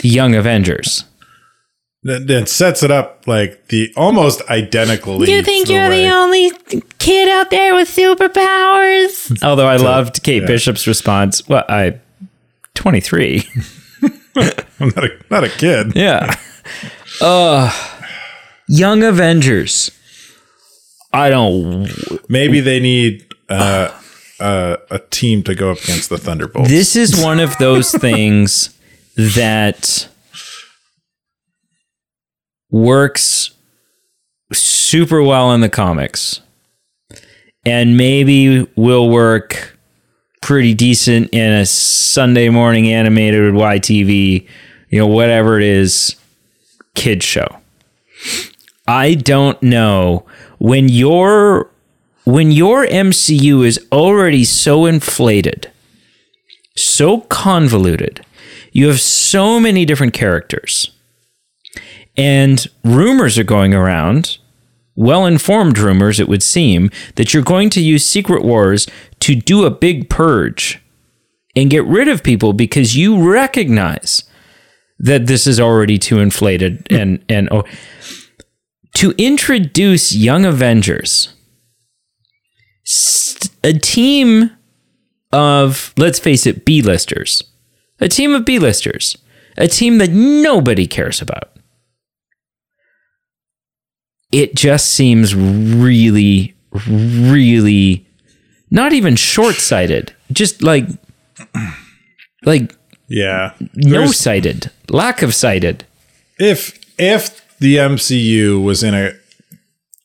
[0.00, 1.04] the Young Avengers.
[2.04, 5.30] That, that sets it up like the almost identically.
[5.30, 6.50] You think you're way- the only
[6.98, 9.40] kid out there with superpowers?
[9.42, 10.48] Although I loved Kate yeah.
[10.48, 11.48] Bishop's response.
[11.48, 12.00] Well, I
[12.74, 13.44] 23.
[14.36, 15.92] I'm not a, not a kid.
[15.94, 16.34] Yeah.
[17.20, 17.70] Uh
[18.68, 19.90] Young Avengers.
[21.12, 21.88] I don't
[22.28, 23.98] Maybe they need uh,
[24.40, 26.70] uh, a team to go up against the Thunderbolts.
[26.70, 28.76] This is one of those things
[29.16, 30.08] that
[32.70, 33.50] works
[34.52, 36.40] super well in the comics
[37.64, 39.78] and maybe will work
[40.40, 44.48] pretty decent in a Sunday morning animated YTV,
[44.88, 46.16] you know, whatever it is,
[46.94, 47.46] kid show.
[48.86, 50.26] I don't know
[50.62, 51.72] when your
[52.22, 55.72] when your MCU is already so inflated,
[56.76, 58.24] so convoluted,
[58.70, 60.92] you have so many different characters.
[62.16, 64.38] And rumors are going around,
[64.94, 68.86] well informed rumors, it would seem, that you're going to use Secret Wars
[69.18, 70.80] to do a big purge
[71.56, 74.22] and get rid of people because you recognize
[75.00, 77.64] that this is already too inflated and and oh,
[78.94, 81.34] to introduce young avengers.
[83.64, 84.50] A team
[85.32, 87.44] of let's face it b-listers.
[88.00, 89.16] A team of b-listers.
[89.56, 91.50] A team that nobody cares about.
[94.30, 96.54] It just seems really
[96.86, 98.06] really
[98.70, 100.14] not even short-sighted.
[100.32, 100.86] Just like
[102.44, 102.74] like
[103.08, 103.54] yeah.
[103.74, 105.84] no sighted, lack of sighted.
[106.38, 109.12] If if the MCU was in a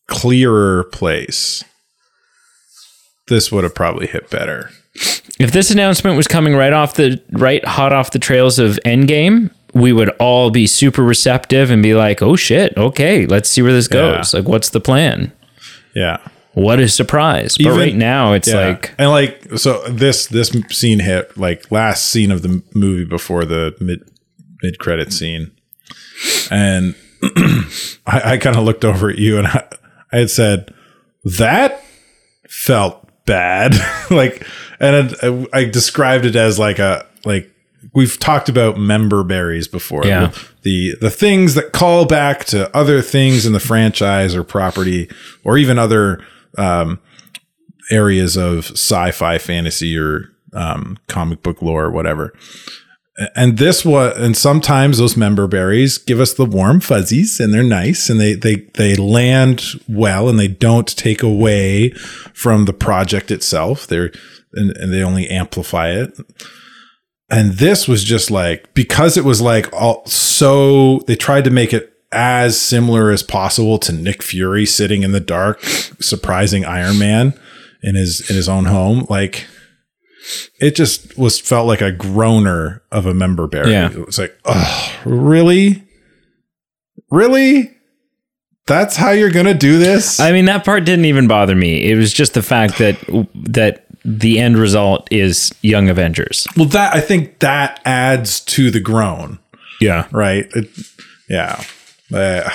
[0.07, 1.63] clearer place,
[3.27, 4.69] this would have probably hit better.
[5.39, 9.51] If this announcement was coming right off the right hot off the trails of Endgame,
[9.73, 13.73] we would all be super receptive and be like, "Oh shit, okay, let's see where
[13.73, 14.33] this goes.
[14.33, 15.31] Like what's the plan?
[15.93, 16.17] Yeah.
[16.53, 18.67] What a surprise." But right now it's Yeah.
[18.69, 23.45] like and like so this this scene hit like last scene of the movie before
[23.45, 23.99] the mid
[24.63, 25.51] mid credit scene,
[26.49, 26.95] and
[28.05, 29.67] I, I kind of looked over at you and I,
[30.11, 30.73] I had said
[31.23, 31.83] that
[32.49, 33.75] felt bad,
[34.09, 34.45] like,
[34.79, 37.51] and it, I described it as like a like
[37.93, 40.05] we've talked about member berries before.
[40.05, 40.31] Yeah.
[40.63, 45.09] The the things that call back to other things in the franchise or property
[45.43, 46.23] or even other
[46.57, 46.99] um,
[47.91, 52.33] areas of sci-fi, fantasy, or um, comic book lore, or whatever.
[53.35, 57.63] And this was, and sometimes those member berries give us the warm fuzzies, and they're
[57.63, 61.89] nice, and they they they land well, and they don't take away
[62.33, 63.87] from the project itself.
[63.87, 64.11] They're
[64.53, 66.17] and, and they only amplify it.
[67.29, 71.73] And this was just like because it was like all so they tried to make
[71.73, 77.37] it as similar as possible to Nick Fury sitting in the dark, surprising Iron Man
[77.83, 79.05] in his in his own home.
[79.09, 79.45] Like
[80.59, 83.71] it just was felt like a groaner of a member berry.
[83.71, 83.91] Yeah.
[83.91, 85.83] It was like, oh, really,
[87.09, 87.73] really.
[88.65, 90.19] That's how you're gonna do this?
[90.19, 91.89] I mean that part didn't even bother me.
[91.89, 92.97] It was just the fact that
[93.33, 96.47] that the end result is Young Avengers.
[96.57, 99.39] well, that I think that adds to the groan.
[99.79, 100.07] Yeah.
[100.11, 100.47] right?
[100.55, 100.69] It,
[101.29, 101.63] yeah.
[102.13, 102.49] Uh,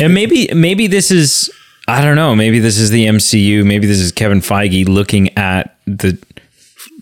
[0.00, 1.50] And maybe maybe this is
[1.88, 5.78] I don't know, maybe this is the MCU, maybe this is Kevin Feige looking at
[5.86, 6.18] the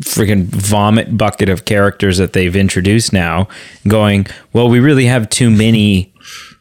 [0.03, 3.49] freaking vomit bucket of characters that they've introduced now,
[3.87, 6.13] going, Well, we really have too many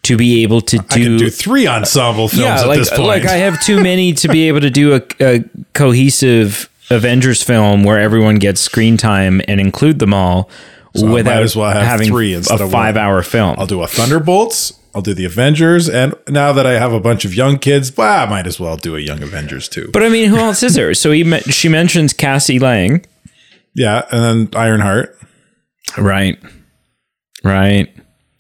[0.04, 3.04] to be able to do, do three ensemble films yeah, at like, this point.
[3.04, 7.84] like I have too many to be able to do a, a cohesive Avengers film
[7.84, 10.50] where everyone gets screen time and include them all
[10.96, 12.72] might without as well having three instead a of one.
[12.72, 13.56] five hour film.
[13.60, 14.74] I'll do a Thunderbolts.
[14.96, 18.26] I'll do the Avengers, and now that I have a bunch of young kids, well,
[18.26, 19.88] I might as well do a Young Avengers too.
[19.94, 20.96] But I mean, who else is there?
[20.96, 23.06] So he me- she mentions Cassie Lang,
[23.76, 25.18] yeah, and then Ironheart,
[25.98, 26.38] right?
[27.44, 27.88] Right.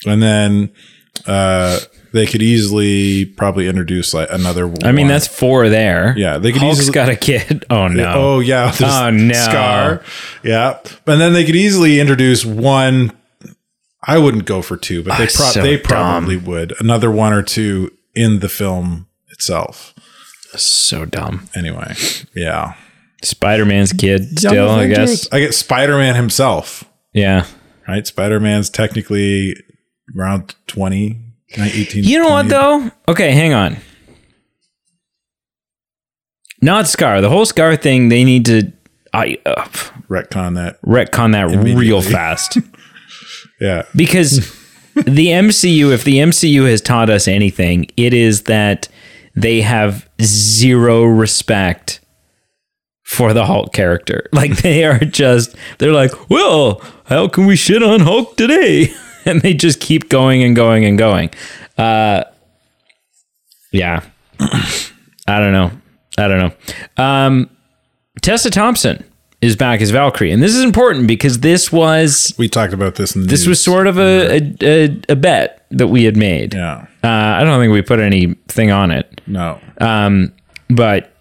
[0.06, 0.72] and then
[1.26, 1.80] uh,
[2.12, 4.74] they could easily probably introduce like another.
[4.84, 6.14] I mean, that's four there.
[6.18, 7.66] Yeah, they could Hulk's easily- got a kid.
[7.70, 8.14] Oh no.
[8.16, 9.34] Oh yeah, Oh, no.
[9.34, 10.04] Skaar.
[10.44, 13.12] Yeah, and then they could easily introduce one.
[14.04, 17.34] I wouldn't go for two, but they Ah, pro- so they probably would another one
[17.34, 19.94] or two in the film itself.
[20.56, 21.48] So dumb.
[21.56, 21.94] Anyway,
[22.36, 22.74] yeah.
[23.24, 24.22] Spider Man's kid.
[24.22, 25.32] Young Still, I guess.
[25.32, 26.84] I get Spider Man himself.
[27.14, 27.46] Yeah.
[27.88, 29.56] Right, Spider Man's technically
[30.18, 31.20] around 20,
[31.58, 32.04] 18.
[32.04, 32.92] You know what though?
[33.08, 33.78] Okay, hang on.
[36.62, 37.22] Not Skaar.
[37.22, 38.10] The whole Skaar thing.
[38.10, 38.72] They need to.
[39.14, 39.64] I uh,
[40.08, 40.80] Retcon that.
[40.84, 42.58] retcon that real fast.
[43.62, 43.84] Yeah.
[43.94, 44.38] because
[44.96, 48.88] the MCU, if the MCU has taught us anything, it is that
[49.36, 52.00] they have zero respect
[53.10, 54.28] for the Hulk character.
[54.34, 58.94] Like they are just, they're like, well, how can we shit on Hulk today?
[59.26, 61.30] And they just keep going and going and going.
[61.78, 62.24] Uh,
[63.72, 64.02] yeah,
[64.40, 65.72] I don't know.
[66.18, 67.04] I don't know.
[67.04, 67.50] Um,
[68.22, 69.04] Tessa Thompson
[69.42, 73.14] is back as Valkyrie, and this is important because this was We talked about this
[73.16, 73.48] in the this news.
[73.50, 76.54] was sort of a, a, a, a bet that we had made.
[76.54, 76.88] Yeah.
[77.04, 79.60] Uh, I don't think we put anything on it, No.
[79.80, 80.34] um,
[80.70, 81.12] but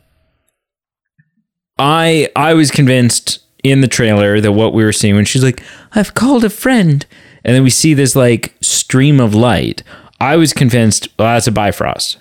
[1.79, 5.63] I I was convinced in the trailer that what we were seeing when she's like,
[5.93, 7.05] "I've called a friend,"
[7.45, 9.83] and then we see this like stream of light.
[10.21, 12.19] I was convinced, well, that's a Bifrost.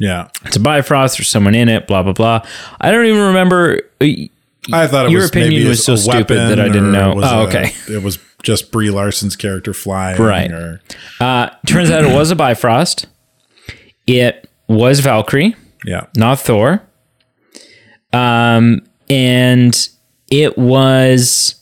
[0.00, 0.28] Yeah.
[0.44, 1.16] It's a Bifrost.
[1.18, 1.86] There's someone in it.
[1.86, 2.42] Blah blah blah.
[2.80, 3.80] I don't even remember.
[4.00, 4.06] uh,
[4.72, 7.14] I thought it Your was opinion was so stupid that I didn't know.
[7.22, 7.72] Oh, a- okay.
[7.88, 10.20] It was just Brie Larson's character flying.
[10.20, 10.50] Right.
[10.50, 10.80] Or,
[11.20, 13.06] Uh, turns out it was a Bifrost.
[14.08, 15.54] It was Valkyrie.
[15.84, 16.06] yeah.
[16.16, 16.82] not Thor.
[18.12, 19.88] Um, and
[20.30, 21.54] it was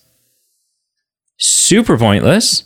[1.39, 2.65] super pointless.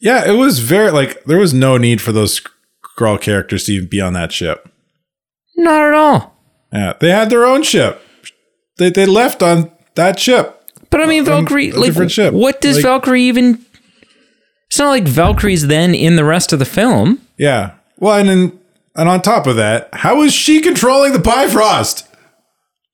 [0.00, 0.28] Yeah.
[0.28, 2.40] It was very like there was no need for those
[2.96, 4.68] Skrull characters to even be on that ship.
[5.56, 6.36] Not at all.
[6.72, 6.94] Yeah.
[7.00, 8.02] They had their own ship.
[8.78, 10.60] They they left on that ship.
[10.90, 12.32] But I mean, Valkyrie, like, different ship.
[12.34, 13.64] what does Like- Valkyrie even?
[14.68, 17.20] It's not like Valkyrie's then in the rest of the film.
[17.36, 17.72] Yeah.
[17.98, 18.58] Well, and then,
[18.96, 22.06] and on top of that, how is she controlling the Bifrost?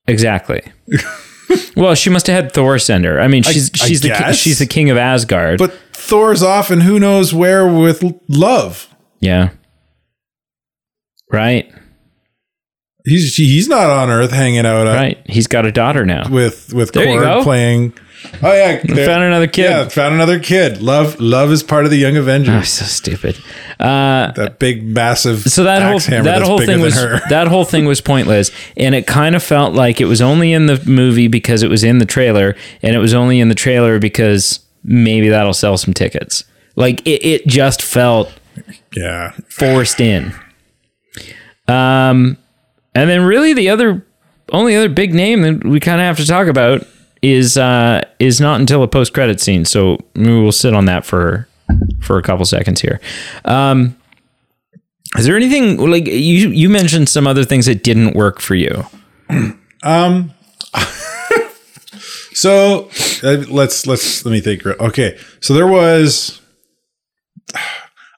[0.07, 0.61] Exactly.
[1.75, 3.19] well, she must have had Thor send her.
[3.19, 4.35] I mean, she's I she's the ki- guess.
[4.37, 5.59] she's the king of Asgard.
[5.59, 8.87] But Thor's off and who knows where with love.
[9.19, 9.49] yeah,
[11.31, 11.71] right,
[13.05, 15.19] He's he's not on Earth hanging out uh, right.
[15.25, 16.29] He's got a daughter now.
[16.29, 17.93] with with There Korg playing.
[18.43, 19.63] Oh yeah, Found another kid.
[19.63, 20.81] Yeah, found another kid.
[20.81, 22.69] Love love is part of the Young Oh, Avengers.
[22.69, 23.37] so stupid.
[23.79, 27.19] Uh, that big massive so that whole that whole thing was her.
[27.29, 30.67] that whole thing was pointless, and it kind of felt like it was only in
[30.67, 33.99] the movie because it was in the trailer, and it was only in the trailer
[33.99, 36.43] because maybe that'll sell some tickets.
[36.75, 38.31] Like it, it just felt
[38.95, 39.31] yeah.
[39.49, 40.33] forced in.
[41.67, 42.37] Um,
[42.93, 44.05] and then really the other
[44.51, 46.85] only other big name that we kind of have to talk about
[47.21, 49.65] is uh is not until a post credit scene.
[49.65, 51.47] So we'll sit on that for
[52.01, 52.99] for a couple seconds here.
[53.45, 53.95] Um,
[55.17, 58.85] is there anything like you you mentioned some other things that didn't work for you?
[59.83, 60.31] Um.
[62.33, 62.89] so
[63.23, 64.65] uh, let's let's let me think.
[64.65, 66.39] Okay, so there was.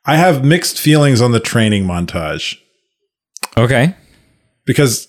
[0.05, 2.57] I have mixed feelings on the training montage
[3.55, 3.95] Okay.
[4.65, 5.07] because,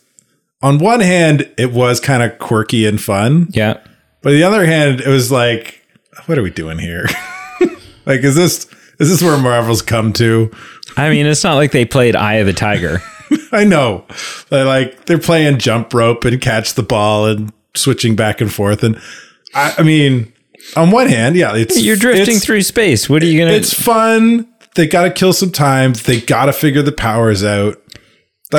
[0.64, 3.78] on one hand, it was kind of quirky and fun, Yeah.
[4.22, 5.82] but on the other hand, it was like,
[6.26, 7.06] what are we doing here?
[8.06, 8.66] like, is this
[8.98, 10.50] is this where Marvel's come to?
[10.96, 13.02] I mean, it's not like they played Eye of the Tiger.
[13.52, 14.04] I know,
[14.48, 18.82] they like they're playing jump rope and catch the ball and switching back and forth,
[18.84, 18.98] and
[19.54, 20.32] I, I mean,
[20.76, 23.08] on one hand, yeah, it's You're drifting it's- through space.
[23.08, 23.52] What are you gonna?
[23.52, 24.48] It's fun.
[24.76, 25.92] They got to kill some time.
[25.92, 27.80] They got to figure the powers out.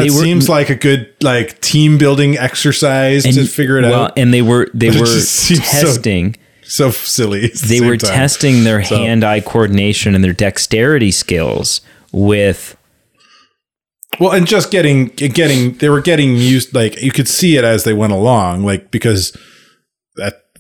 [0.04, 4.14] That were- seems like a good like team building exercise to figure it well, out.
[4.18, 6.36] and they were they But were seems so- testing.
[6.64, 7.48] so silly.
[7.48, 8.12] the they were time.
[8.12, 11.82] testing their So- hand-eye coordination and their dexterity skills
[12.12, 12.76] with
[14.20, 17.84] Well, and just getting getting they were getting used like you could see it as
[17.84, 19.36] they went along, like because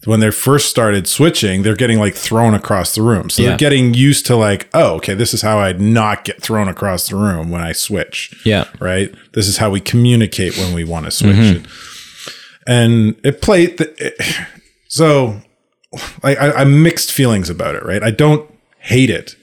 [0.05, 3.29] when they first started switching, they're getting like thrown across the room.
[3.29, 3.49] So Yeah.
[3.49, 7.09] they're getting used to like, oh, okay, this is how I'd not get thrown across
[7.09, 8.33] the room when I switch.
[8.45, 9.13] yeah Right.
[9.33, 11.63] This is how we communicate when we want to switch.
[12.67, 13.79] And it played.
[13.79, 14.19] It,
[14.87, 15.41] so,
[16.23, 17.83] I, I mixed feelings about it.
[17.83, 18.03] Right.
[18.03, 18.49] I don't
[18.79, 19.35] hate it.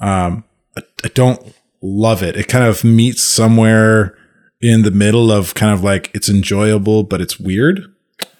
[0.00, 0.44] Um,
[0.76, 2.36] I, I don't love it.
[2.36, 4.16] It kind of meets somewhere
[4.60, 7.84] in the middle of kind of like it's enjoyable, but it's weird.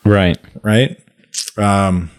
[0.05, 1.01] right Right.
[1.57, 2.11] Um,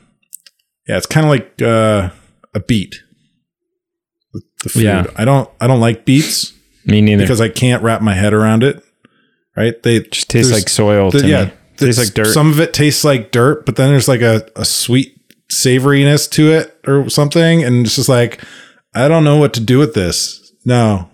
[0.87, 2.09] yeah, it's kind of like uh,
[2.53, 2.95] a beet.
[4.63, 4.83] The, food.
[4.83, 5.05] Yeah.
[5.15, 5.49] I don't.
[5.61, 6.53] I don't like beets
[6.85, 8.83] me neither because I can't wrap my head around it.
[9.55, 9.81] Right?
[9.83, 12.73] They just there's- like soil the- to yeah, me tastes like dirt Some of it
[12.73, 15.15] tastes like dirt, but then there's like a, a sweet
[15.51, 18.43] savoriness to it or something, and it's just like
[18.93, 20.51] I don't know what to do with this.
[20.65, 21.09] No,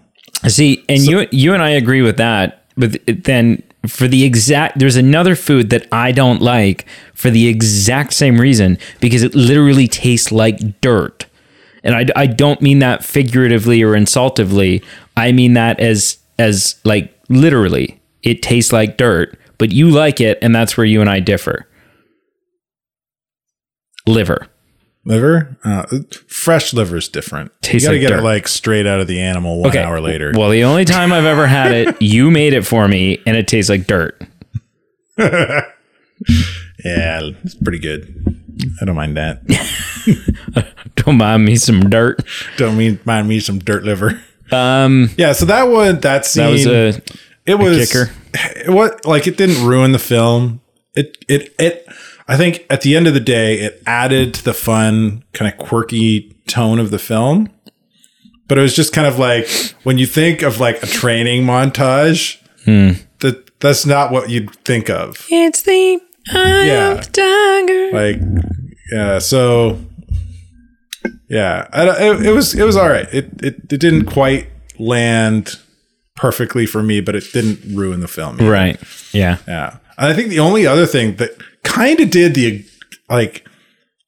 [0.47, 4.95] See, and you you and I agree with that, but then for the exact there's
[4.95, 10.31] another food that I don't like for the exact same reason because it literally tastes
[10.31, 11.25] like dirt.
[11.83, 14.83] And I, I don't mean that figuratively or insultively.
[15.15, 20.37] I mean that as as like literally it tastes like dirt, but you like it
[20.41, 21.67] and that's where you and I differ.
[24.07, 24.47] Liver.
[25.05, 25.85] Liver, uh,
[26.27, 27.51] fresh is different.
[27.61, 28.19] Tastes you gotta like get dirt.
[28.19, 29.81] it like straight out of the animal one Okay.
[29.83, 30.31] hour later.
[30.35, 33.47] Well, the only time I've ever had it, you made it for me and it
[33.47, 34.21] tastes like dirt.
[35.17, 35.61] yeah,
[37.43, 38.41] it's pretty good.
[38.81, 39.41] I don't mind that.
[40.95, 42.21] Don't mind me some dirt.
[42.57, 44.21] don't mean mind me some dirt liver.
[44.51, 47.01] Um, Yeah, so that one that scene that was a
[47.45, 48.11] it was kicker.
[48.33, 50.61] It what like it didn't ruin the film.
[50.95, 51.85] It it it.
[52.27, 55.59] I think at the end of the day, it added to the fun, kind of
[55.59, 57.49] quirky tone of the film.
[58.47, 59.47] But it was just kind of like
[59.83, 62.93] when you think of like a training montage, Hmm.
[63.19, 65.25] that that's not what you'd think of.
[65.29, 65.99] It's the
[66.31, 66.91] eye Yeah.
[66.93, 67.91] of the tiger.
[67.91, 68.19] Like,
[68.91, 69.19] yeah.
[69.19, 69.79] So,
[71.29, 73.07] yeah, I, it, it was it was all right.
[73.13, 74.47] It, it it didn't quite
[74.79, 75.59] land
[76.15, 78.35] perfectly for me, but it didn't ruin the film.
[78.39, 78.49] either.
[78.49, 78.79] right.
[79.13, 79.37] Yeah.
[79.47, 79.77] Yeah.
[79.97, 81.31] And I think the only other thing that
[81.65, 82.65] kind of did the
[83.09, 83.45] like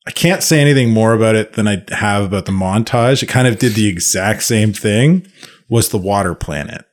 [0.07, 3.21] I can't say anything more about it than I have about the montage.
[3.21, 5.27] It kind of did the exact same thing
[5.69, 6.85] was the water planet,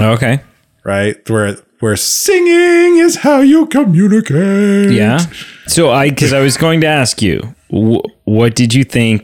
[0.00, 0.40] Okay.
[0.84, 1.16] right?
[1.30, 4.90] Where where singing is how you communicate.
[4.92, 5.18] Yeah.
[5.66, 9.22] So I, because I was going to ask you, wh- what did you think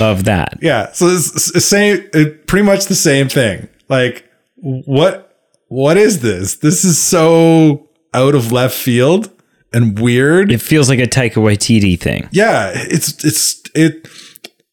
[0.00, 0.58] of that?
[0.62, 0.92] Yeah.
[0.92, 3.68] So it's, it's the same it, pretty much the same thing.
[3.88, 4.24] Like
[4.56, 5.36] what
[5.68, 6.56] what is this?
[6.58, 9.30] This is so out of left field
[9.72, 10.52] and weird.
[10.52, 12.28] It feels like a Taika Waititi thing.
[12.32, 14.08] yeah, it's it's it.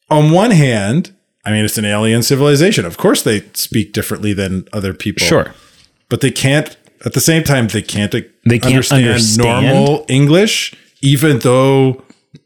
[0.10, 1.14] On one hand,
[1.46, 2.86] I mean, it's an alien civilization.
[2.86, 5.26] Of course, they speak differently than other people.
[5.26, 5.54] Sure.
[6.10, 6.76] but they can't.
[7.04, 8.12] At the same time, they can't.
[8.12, 9.38] They can't understand.
[9.38, 12.04] normal English, even though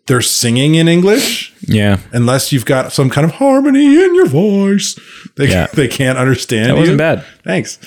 [0.07, 1.53] they're singing in English.
[1.61, 1.97] Yeah.
[2.13, 4.97] Unless you've got some kind of harmony in your voice,
[5.35, 5.67] they Yeah.
[5.73, 6.67] they can't understand.
[6.67, 6.79] That you.
[6.79, 7.25] wasn't bad.
[7.43, 7.79] Thanks.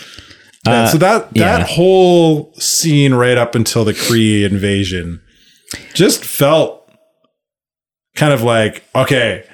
[0.66, 1.58] Yeah, so that yeah.
[1.58, 5.22] that whole scene right up until the Kree invasion
[5.94, 6.90] just felt
[8.16, 9.44] kind of like okay,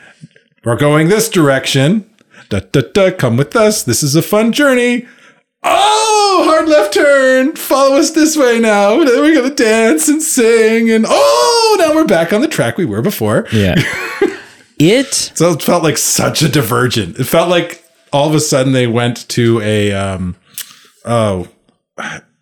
[0.65, 2.11] we're going this direction.
[2.49, 3.83] Da, da, da, come with us.
[3.83, 5.07] This is a fun journey.
[5.63, 7.57] Oh, hard left turn.
[7.57, 8.97] Follow us this way now.
[8.99, 13.03] We're gonna dance and sing, and oh, now we're back on the track we were
[13.03, 13.47] before.
[13.53, 13.75] Yeah.
[14.79, 17.19] it, So it felt like such a divergent.
[17.19, 20.37] It felt like all of a sudden they went to a um
[21.05, 21.49] oh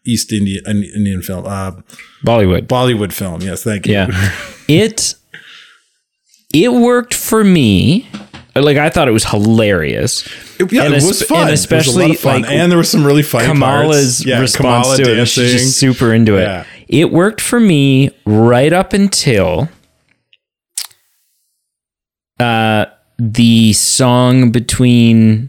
[0.05, 1.73] East Indian Indian film, uh
[2.25, 2.67] Bollywood.
[2.67, 3.41] Bollywood film.
[3.43, 3.95] Yes, thank you.
[3.95, 4.33] Yeah.
[4.69, 5.15] it,
[6.55, 8.09] it worked for me.
[8.55, 10.27] Like I thought it was hilarious.
[10.61, 11.43] It, yeah, And it was fun.
[11.43, 12.43] and It was a lot especially, of fun.
[12.43, 13.45] like, and there was some really fun.
[13.47, 14.25] Kamala's.
[14.27, 15.27] Yeah, response Kamala to it.
[15.27, 16.43] She's just super into it.
[16.43, 16.65] Yeah.
[16.89, 19.71] It worked for me right up until
[22.39, 22.87] uh,
[23.19, 25.49] the song between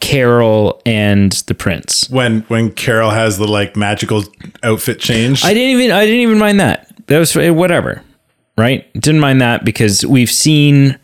[0.00, 2.08] Carol and the prince.
[2.10, 4.22] when when Carol has the like magical
[4.62, 5.44] outfit change.
[5.44, 6.90] I didn't even I didn't even mind that.
[7.06, 8.02] That was eh, whatever,
[8.58, 8.90] right?
[8.94, 10.98] Didn't mind that because we've seen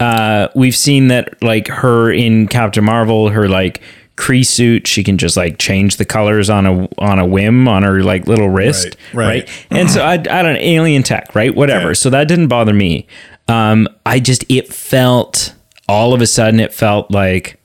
[0.00, 3.80] uh we've seen that like her in Captain Marvel, her like
[4.16, 7.82] Kree suit, she can just like change the colors on a on a whim on
[7.82, 9.48] her like little wrist, Right, right?
[9.48, 9.66] right.
[9.80, 11.52] And so I I don't alien tech, right?
[11.52, 11.96] Whatever.
[11.96, 13.08] So that didn't bother me.
[13.48, 15.54] Um I just it felt
[15.88, 17.60] all of a sudden it felt like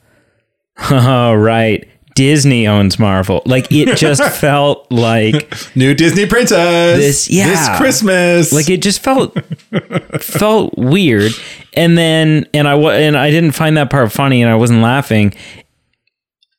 [0.90, 1.86] oh, right.
[2.14, 3.40] Disney owns Marvel.
[3.46, 6.98] Like it just felt like New Disney princess.
[6.98, 7.46] This- yeah.
[7.48, 8.52] This Christmas.
[8.52, 9.36] like it just felt
[10.20, 11.32] felt weird.
[11.74, 15.34] And then and I and I didn't find that part funny and I wasn't laughing.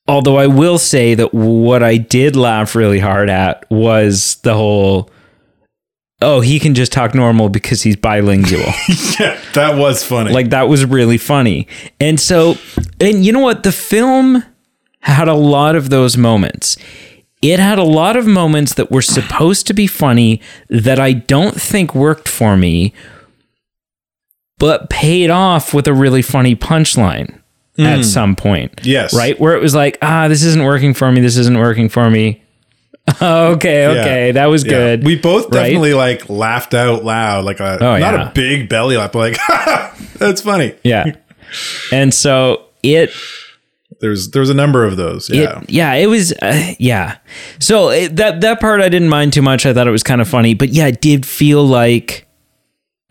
[0.07, 5.11] Although I will say that what I did laugh really hard at was the whole
[6.21, 8.59] oh, he can just talk normal because he's bilingual.
[9.19, 10.31] yeah, that was funny.
[10.31, 11.67] Like that was really funny.
[11.99, 12.55] And so,
[12.99, 13.63] and you know what?
[13.63, 14.43] The film
[15.01, 16.77] had a lot of those moments.
[17.41, 21.59] It had a lot of moments that were supposed to be funny that I don't
[21.59, 22.93] think worked for me,
[24.59, 27.41] but paid off with a really funny punchline
[27.79, 28.81] at some point.
[28.83, 29.13] Yes.
[29.13, 29.39] Right?
[29.39, 31.19] Where it was like, ah, this isn't working for me.
[31.19, 32.40] This isn't working for me.
[33.21, 34.25] Okay, okay.
[34.27, 34.31] Yeah.
[34.33, 34.69] That was Yeah.
[34.71, 35.03] good.
[35.05, 35.63] We both Right?
[35.63, 38.29] definitely like laughed out loud, like a Oh, not yeah.
[38.29, 39.37] a big belly laugh, but like
[40.17, 40.75] that's funny.
[40.83, 41.15] yeah.
[41.91, 43.11] And so it
[43.99, 45.29] There's there's a number of those.
[45.29, 45.59] Yeah.
[45.61, 46.31] It, yeah, it was.
[46.33, 47.17] Uh, yeah.
[47.59, 49.65] So it, that that part I didn't mind too much.
[49.65, 52.25] I thought it was kind of funny, but yeah, it did feel like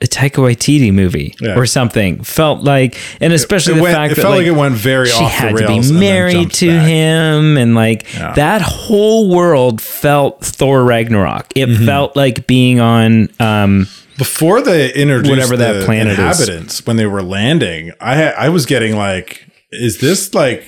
[0.02, 1.56] a Taika Waititi movie Yeah.
[1.58, 2.22] or something.
[2.22, 4.74] Felt like, and especially it the went, fact it that felt like, like, it went
[4.74, 6.86] very she off had the to rails be and then married to back.
[6.88, 8.32] him, and like Yeah.
[8.34, 11.52] that whole world felt Thor Ragnarok.
[11.54, 11.84] It Mm-hmm.
[11.86, 13.28] felt like being on.
[13.40, 16.18] um Before they introduced Whatever that planet is.
[16.18, 20.64] inhabitants when they were landing, I I was getting like, is this like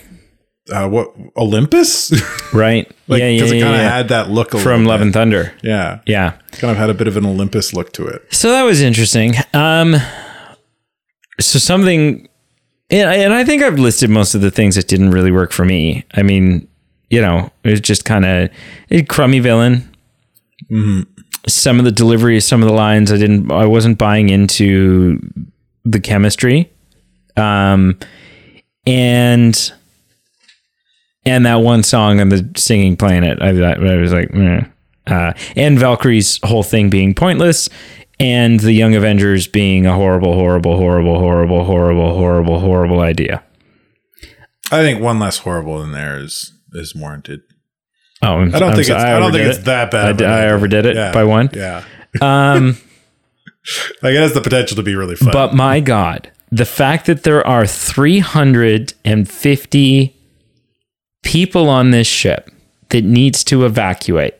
[0.70, 2.12] uh, what Olympus?
[2.52, 2.86] Right?
[3.08, 3.96] like yeah, yeah, because it kind of yeah.
[3.96, 5.06] had that look from Love bit.
[5.06, 5.54] and Thunder.
[5.62, 6.32] Yeah, Yeah.
[6.52, 8.22] kind of had a bit of an Olympus look to it.
[8.30, 9.34] So that was interesting.
[9.54, 9.96] Um,
[11.40, 12.28] so something,
[12.90, 15.50] and I, and I think I've listed most of the things that didn't really work
[15.50, 16.04] for me.
[16.12, 16.68] I mean,
[17.08, 18.50] you know, it was just kind of
[18.90, 19.88] a crummy villain.
[21.48, 25.18] Some of the delivery, some of the lines, I didn't, I wasn't buying into
[25.86, 26.70] the chemistry,
[27.36, 27.98] um,
[28.86, 29.72] and
[31.24, 34.64] and that one song on the singing planet, I, I was like, meh.
[35.06, 37.68] Uh, and Valkyrie's whole thing being pointless,
[38.20, 43.42] and the Young Avengers being a horrible, horrible, horrible, horrible, horrible, horrible, horrible idea.
[44.70, 47.40] I think one less horrible in there is is warranted.
[48.22, 49.64] Oh, I'm, I don't I'm think so- it's I, don't think it's it.
[49.64, 50.08] that bad.
[50.08, 51.10] I, d- I overdid it Yeah.
[51.12, 51.50] by one.
[51.52, 51.82] Yeah,
[52.20, 52.76] Um,
[54.02, 55.30] like it has the potential to be really fun.
[55.32, 60.16] but my God, the fact that there are 350
[61.22, 62.50] people on this ship
[62.90, 64.34] that needs to evacuate.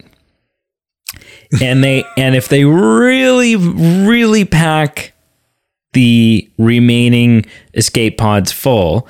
[1.61, 5.12] and they and if they really really pack
[5.93, 9.07] the remaining escape pods full,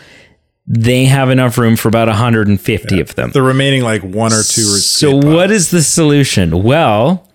[0.66, 3.31] they have enough room for about 150 of them.
[3.31, 4.62] the remaining like one or two.
[4.62, 6.62] So what is the solution?
[6.64, 7.29] Well,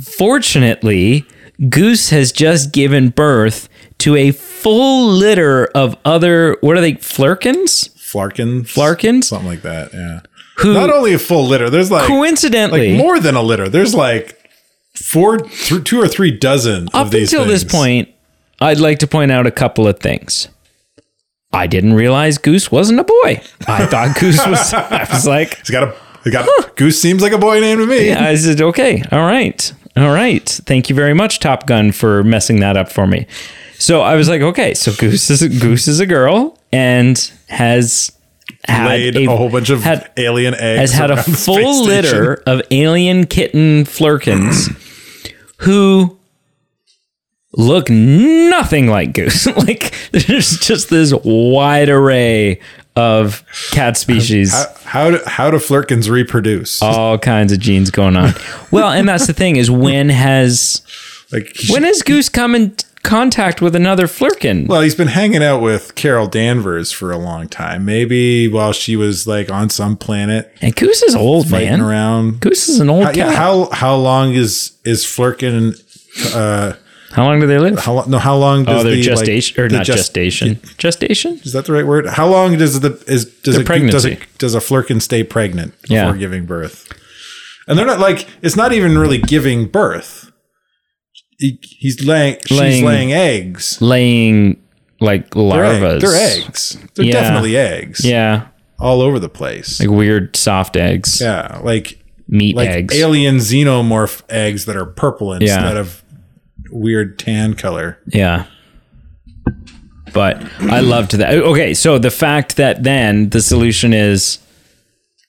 [0.00, 1.24] fortunately,
[1.68, 3.68] Goose has just given birth
[3.98, 7.91] to a full litter of other what are they flurkins?
[8.12, 9.24] Flarkins, Flarkins?
[9.24, 9.92] something like that.
[9.92, 10.20] Yeah.
[10.58, 11.70] Who Not only a full litter.
[11.70, 13.68] There's like coincidentally like more than a litter.
[13.68, 14.38] There's like
[14.94, 18.10] four, th- two or three dozen up of these until this point,
[18.60, 20.48] I'd like to point out a couple of things.
[21.54, 23.42] I didn't realize Goose wasn't a boy.
[23.66, 25.94] I thought Goose was I was like He's got a.
[26.24, 27.00] He got Goose.
[27.00, 28.12] Seems like a boy name to me.
[28.12, 30.48] I said, okay, all right, all right.
[30.48, 33.26] Thank you very much, Top Gun, for messing that up for me.
[33.82, 37.18] So I was like, okay, so Goose is a, Goose is a girl and
[37.48, 38.12] has
[38.64, 40.78] had Laid a, whole bunch of had, alien eggs.
[40.78, 42.42] has had a full litter station.
[42.46, 44.70] of alien kitten flurkins
[45.58, 46.16] who
[47.56, 49.46] look nothing like Goose.
[49.56, 52.60] like there's just this wide array
[52.94, 54.52] of cat species.
[54.52, 56.80] How, how do how do flirkins reproduce?
[56.82, 58.34] all kinds of genes going on.
[58.70, 60.82] Well, and that's the thing is when has
[61.32, 64.66] like when has Goose come in contact with another Flurkin?
[64.66, 67.84] Well, he's been hanging out with Carol Danvers for a long time.
[67.84, 71.80] Maybe while she was like on some planet and Goose is old, man.
[71.80, 72.40] around.
[72.40, 73.16] Goose is an old How, cat.
[73.16, 75.74] yeah, how how long is is Flurkin?
[76.34, 76.74] Uh,
[77.12, 77.78] How long do they live?
[77.78, 78.10] how long?
[78.10, 78.64] No, how long?
[78.64, 80.60] Does oh, they're the, gestation like, or the not gest- gestation?
[80.78, 81.40] gestation?
[81.42, 82.06] Is that the right word?
[82.06, 84.12] How long does the is does it does pregnancy.
[84.12, 86.16] it does a Flurkin stay pregnant before Yeah.
[86.16, 86.90] giving birth?
[87.68, 90.31] And they're not like it's not even really giving birth.
[91.42, 93.80] He, he's laying, she's Laying- laying eggs.
[93.82, 94.56] Laying
[95.00, 96.78] like They're, egg- they're eggs.
[96.94, 97.12] They're Yeah.
[97.12, 98.04] definitely eggs.
[98.04, 98.46] Yeah,
[98.78, 99.80] all over the place.
[99.80, 102.94] like weird soft eggs, yeah, like meat like eggs.
[102.94, 106.04] alien xenomorph eggs that are purple instead of
[106.70, 107.98] weird tan color.
[108.06, 108.46] Yeah.
[110.12, 111.34] But I loved that.
[111.34, 114.38] Okay, so the fact that then the solution is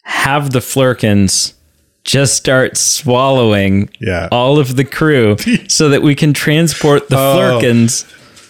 [0.03, 1.53] have the Flurkins
[2.03, 4.27] just start swallowing Yeah.
[4.31, 5.37] all of the crew
[5.67, 7.59] so that we can transport the Oh.
[7.61, 8.05] Flurkins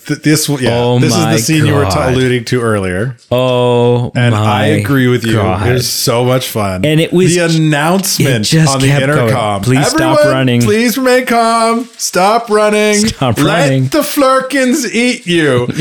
[0.08, 4.12] th- this yeah, Oh this is the scene you were t- alluding to earlier, Oh,
[4.16, 5.34] and I agree with you.
[5.34, 5.68] God.
[5.68, 9.20] It was so much fun, And it was- the announcement on the kept going.
[9.20, 9.62] intercom.
[9.62, 10.62] Please stop running.
[10.62, 11.88] Please remain calm.
[11.97, 12.95] Stop running.
[13.08, 13.84] Stop Let running.
[13.88, 15.68] the flurkins eat you.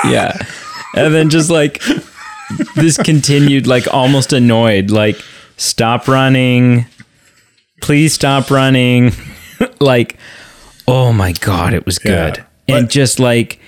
[0.00, 0.10] Ah!
[0.10, 0.38] yeah.
[0.94, 1.82] And then just like
[2.76, 5.20] this continued, like almost annoyed, like,
[5.58, 6.86] stop running.
[7.82, 9.12] Please stop running.
[9.80, 10.16] like,
[10.86, 12.44] oh my God, it was good.
[12.66, 12.76] Yeah.
[12.76, 13.60] and just like,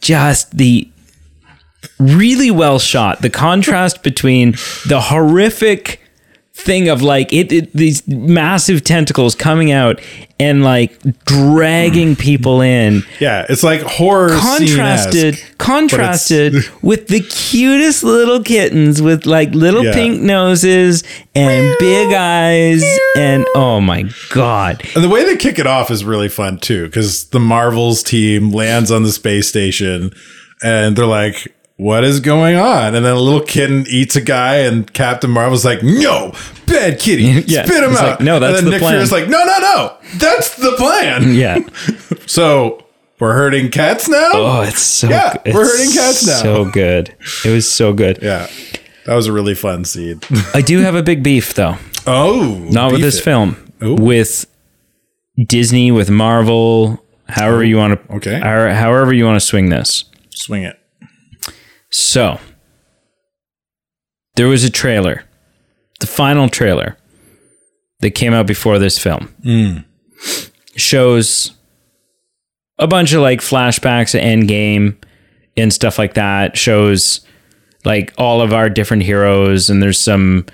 [0.00, 0.90] just the
[1.98, 3.22] really well shot.
[3.22, 4.52] The contrast between
[4.86, 6.00] the horrific
[6.58, 10.00] thing of like it, it these massive tentacles coming out
[10.40, 13.02] and like dragging people in.
[13.20, 19.92] Yeah, it's like horror contrasted contrasted with the cutest little kittens with like little Yeah.
[19.92, 21.04] pink noses
[21.34, 22.82] and big eyes
[23.16, 24.82] and oh my god.
[24.94, 28.50] And the way they kick it off is really fun too, because the Marvels team
[28.50, 30.10] lands on the space station
[30.62, 32.94] and they're like, what is going on?
[32.94, 36.32] And then a little kitten eats a guy, and Captain Marvel's like, no,
[36.66, 38.02] bad kitty, Yeah, spit him out.
[38.02, 40.72] like, "No, that's and then the Nick plan." Fury's like, no, no, no, that's the
[40.72, 41.34] plan.
[41.34, 41.58] yeah
[42.26, 42.84] So
[43.20, 44.30] we're hurting cats now?
[44.32, 45.54] oh it's so Yeah, good.
[45.54, 46.42] we're hurting cats now.
[46.42, 47.14] so good
[47.44, 48.46] it was so good Yeah,
[49.06, 50.20] that was a really fun scene.
[50.54, 53.22] i do have a big beef though oh, not with this it.
[53.22, 53.94] film Ooh.
[53.94, 54.46] with
[55.46, 58.38] disney with marvel however you want to okay.
[58.40, 60.78] however you want to swing this Swing it.
[61.98, 62.38] So,
[64.34, 65.24] there was a trailer,
[65.98, 66.98] the final trailer
[68.00, 69.34] that came out before this film.
[69.42, 69.78] Hmm.
[70.76, 71.52] Shows
[72.78, 75.02] a bunch of like flashbacks of Endgame
[75.56, 76.58] and stuff like that.
[76.58, 77.22] Shows
[77.86, 80.44] like all of our different heroes, and there's some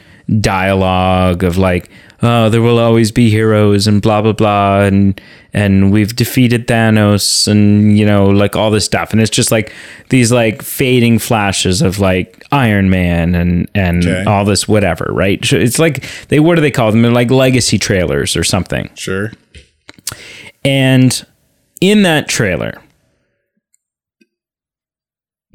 [0.40, 1.90] dialogue of like,
[2.22, 5.20] oh, there will always be heroes and blah blah blah, and
[5.54, 9.72] and we've defeated Thanos, and you know, like all this stuff, and it's just like
[10.10, 14.24] these like fading flashes of like Iron Man and and Okay.
[14.24, 15.40] all this whatever, right?
[15.52, 17.02] It's like they what do they call them?
[17.02, 18.90] They're like legacy trailers or something.
[18.94, 19.32] Sure.
[20.64, 21.26] And
[21.80, 22.80] in that trailer,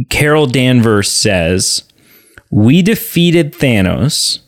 [0.09, 1.83] Carol Danvers says,
[2.51, 4.39] We defeated Thanos,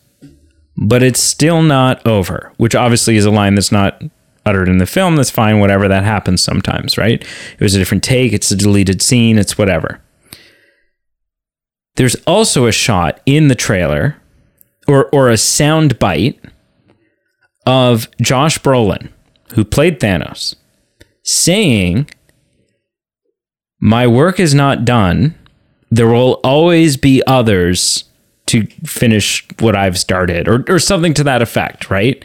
[0.82, 4.02] but it's still not over, which obviously is a line that's not
[4.46, 5.18] uttered in the film.
[5.18, 5.90] That's fine, whatever.
[5.90, 7.22] That happens sometimes, right?
[7.22, 10.02] It was a different take, it's a deleted scene, it's whatever.
[11.98, 14.16] There's also a shot in the trailer
[14.88, 16.40] or, or a sound bite
[17.66, 19.10] of Josh Brolin,
[19.56, 20.56] who played Thanos,
[21.24, 22.10] saying,
[23.82, 25.36] My work is not done.
[25.92, 28.06] There will always be others
[28.50, 32.24] to finish what I've started, or, or something to that effect, right?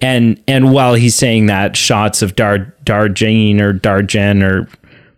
[0.00, 4.68] And and while he's saying that, shots of Dar Darjane or Darjen or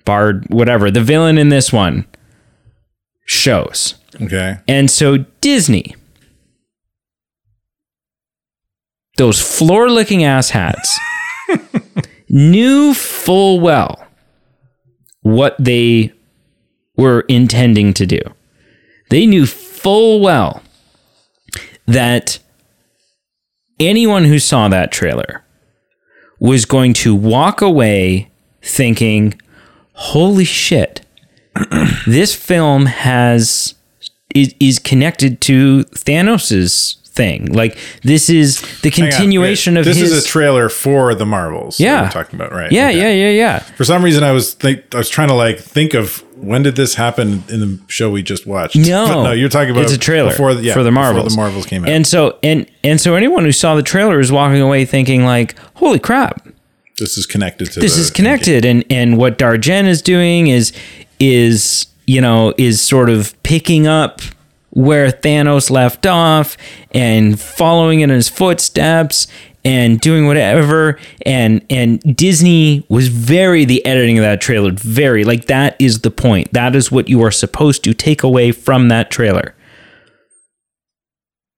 [0.05, 2.07] Bard, whatever, the villain in this one
[3.25, 3.97] shows.
[4.23, 4.59] Okay.
[4.69, 5.97] And so Disney,
[9.17, 10.99] those floor licking ass hats,
[12.29, 14.07] knew full well
[15.23, 16.13] what they
[16.97, 18.21] were intending to do.
[19.11, 19.47] They knew
[19.87, 20.63] full well
[21.87, 22.41] that
[23.79, 25.45] anyone who saw that trailer
[26.41, 28.29] was going to walk away
[28.61, 29.41] thinking,
[29.93, 31.07] holy shit,
[32.09, 33.77] this film has
[34.35, 37.47] is, is connected to Thanos's thing.
[37.53, 41.81] Like this is the continuation of this his is a trailer for the Marvels.
[41.81, 42.03] Yeah.
[42.03, 42.71] we're talking about right.
[42.71, 42.99] Yeah, Okay.
[42.99, 43.59] yeah, yeah, yeah.
[43.61, 46.77] For some reason, I was think I was trying to like think of when did
[46.77, 48.77] this happen in the show we just watched.
[48.77, 51.33] No, But no, you're talking about it's a trailer before the, yeah, for the Marvels.
[51.35, 51.89] the Marvels came out.
[51.89, 55.59] And so and and so anyone who saw the trailer is walking away thinking like,
[55.77, 56.47] "Holy crap,
[56.99, 60.73] this is connected to this the is connected." And and what Darjen is doing is
[61.19, 64.21] is you know is sort of picking up
[64.77, 66.57] where Thanos left off
[66.93, 69.27] and following in his footsteps
[69.65, 70.99] and doing whatever.
[71.25, 76.11] And and Disney was very the editing of that trailer very like that is the
[76.11, 76.53] point.
[76.53, 79.55] That is what you are supposed to take away from that trailer.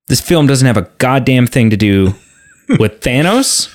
[0.06, 2.14] This film doesn't have a goddamn thing to do
[2.78, 3.68] with Thanos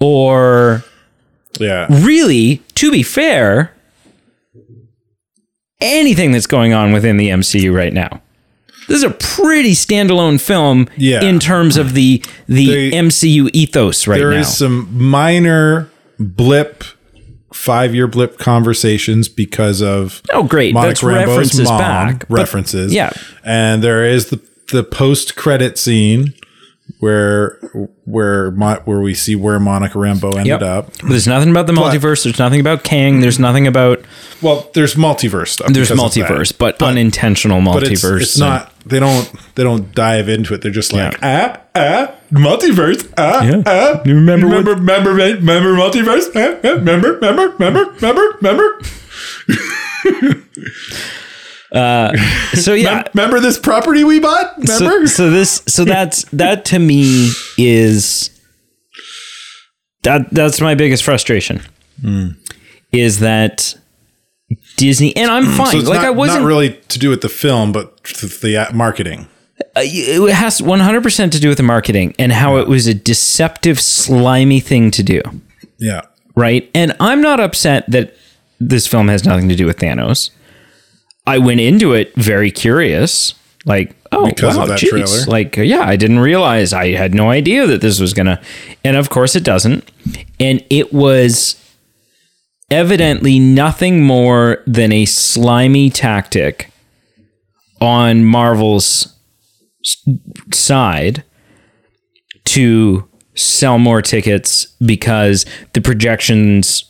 [0.00, 0.82] or
[1.60, 1.86] Yeah.
[1.90, 3.75] really, to be fair,
[5.80, 8.22] anything that's going on within the MCU right now.
[8.88, 11.22] This is a pretty standalone film Yeah.
[11.24, 14.32] in terms of the the They- MCU ethos right There now.
[14.34, 16.84] There is some minor blip,
[17.52, 20.72] five year blip conversations because of oh, great.
[20.72, 22.26] Monica That's Rambeau's references mom back.
[22.28, 22.94] references.
[22.94, 23.10] yeah.
[23.44, 26.34] And there is the, the post credit scene
[27.00, 27.58] where
[28.04, 30.62] where where we see where Monica Rambeau ended Yep.
[30.62, 30.92] up.
[31.00, 32.24] But there's nothing about the multiverse.
[32.24, 33.20] There's nothing about Kang.
[33.20, 34.02] There's nothing about
[34.40, 35.72] Well, there's multiverse stuff.
[35.72, 36.30] there's because of that.
[36.30, 37.72] multiverse, but, unintentional multiverse.
[37.74, 38.72] But it's, it's not.
[38.86, 39.30] They don't.
[39.56, 40.62] They don't dive into it.
[40.62, 43.62] They're just like ah ah multiverse ah Yeah.
[43.66, 44.00] ah.
[44.04, 46.26] You remember what- remember remember remember multiverse?
[46.36, 48.80] Ah, ah, remember remember remember remember remember
[51.72, 54.62] So yeah, remember this property we bought?
[54.66, 55.06] so, Remember?
[55.08, 58.30] so this so that's that to me is
[60.02, 61.60] that that's my biggest frustration
[62.92, 63.74] is that
[64.76, 67.28] Disney and I'm fine So like not, I wasn't not really to do with the
[67.28, 69.26] film, but the uh, marketing.
[69.60, 73.80] uh, it has 100% to do with the marketing and how it was a deceptive
[73.80, 75.20] slimy thing to do
[75.78, 76.02] Yeah.
[76.36, 78.14] right and I'm not upset that
[78.60, 80.30] this film has nothing to do with Thanos
[81.26, 84.90] I went into it very curious like oh Because wow, of that geez.
[84.90, 85.24] trailer.
[85.26, 88.40] like yeah I didn't realize I had no idea that this was gonna
[88.84, 89.90] and of course it doesn't
[90.38, 91.56] and it was
[92.70, 96.70] evidently nothing more than a slimy tactic
[97.80, 99.14] on Marvel's
[100.52, 101.24] side
[102.44, 106.84] to sell more tickets because the projections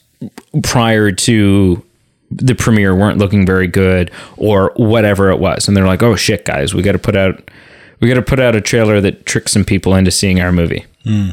[0.62, 1.82] prior to
[2.37, 6.45] the premiere weren't looking very good or whatever it was and they're like oh shit
[6.45, 7.51] guys we got to put out
[8.01, 10.84] we got to put out a trailer that tricks some people into seeing our movie
[11.05, 11.30] hmm.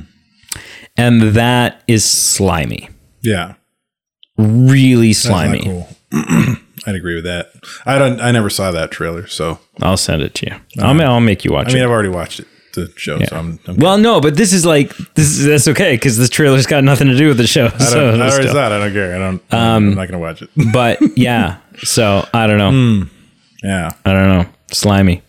[0.97, 2.89] and that is slimy
[3.21, 3.55] Yeah.
[4.37, 5.87] really slimy cool.
[6.85, 7.51] I'd agree with that.
[7.85, 8.19] I don't.
[8.19, 11.51] I never saw that trailer, so i'll send it to you I'll, I'll make you
[11.51, 11.71] watch it.
[11.71, 13.19] I mean, I've already watched it, the show.
[13.23, 13.59] So I'm.
[13.67, 16.83] I'm well no but this is like this is that's okay because the trailer's got
[16.83, 18.53] nothing to do with the show I, so don't, I already still.
[18.53, 18.71] saw it.
[18.75, 19.15] I don't care.
[19.15, 19.53] I don't.
[19.53, 20.49] Um, I'm not gonna watch it.
[20.73, 23.07] but yeah so i don't know
[23.63, 23.89] yeah.
[24.05, 25.21] i don't know slimy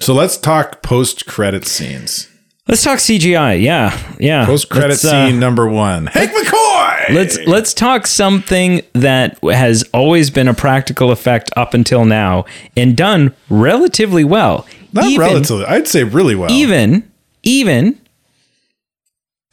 [0.00, 2.28] So let's talk post credit scenes.
[2.68, 6.06] let's talk cgi yeah yeah Post credit uh, scene number one.
[6.06, 7.10] Hank McCoy.
[7.14, 12.44] let's let's talk something that has always been a practical effect up until now
[12.76, 15.64] and done relatively well not even, relatively.
[15.66, 16.50] I'd say really well.
[16.50, 17.10] even
[17.42, 18.00] even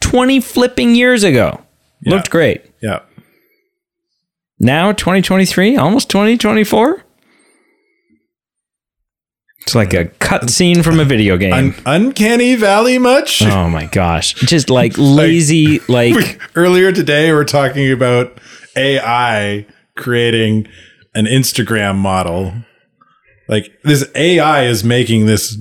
[0.02, 1.62] 20 flipping years ago
[2.06, 3.00] looked great Yeah.
[4.60, 7.04] now 2023 almost 2024
[9.60, 13.42] it's like a cut scene from a video game Un- Uncanny Valley much?
[13.44, 18.39] oh my gosh just like lazy like Earlier today, we are talking about
[18.76, 19.66] AI
[19.96, 20.68] creating
[21.16, 22.54] an Instagram model.
[23.52, 25.52] Like this AI is making this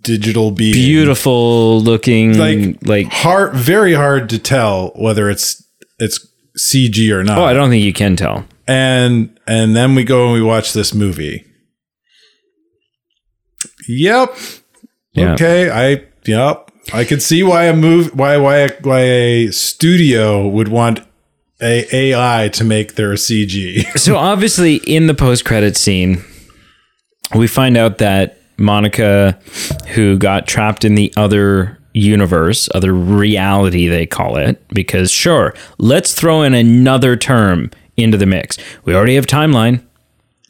[0.00, 5.62] digital being beautiful looking like like hard, very hard to tell whether it's
[5.98, 6.26] it's
[6.56, 7.38] CG or not.
[7.38, 10.72] oh i don't think you can tell and and then we go and we watch
[10.72, 11.44] this movie.
[13.88, 14.36] Yep.
[15.12, 15.32] Yeah.
[15.32, 15.70] Okay.
[15.70, 16.70] I yep.
[16.92, 21.00] I could see why a move why why a, why a studio would want
[21.60, 23.84] a AI to make their CG.
[23.98, 26.24] so obviously in the post-credit scene
[27.34, 29.38] we find out that monica
[29.94, 36.14] who got trapped in the other universe other reality they call it because sure let's
[36.14, 39.82] throw in another term into the mix we already have timeline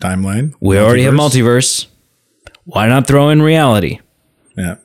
[0.01, 0.55] Timeline.
[0.61, 1.87] we already have multiverse
[2.64, 4.01] why not throw in reality
[4.57, 4.76] Yeah.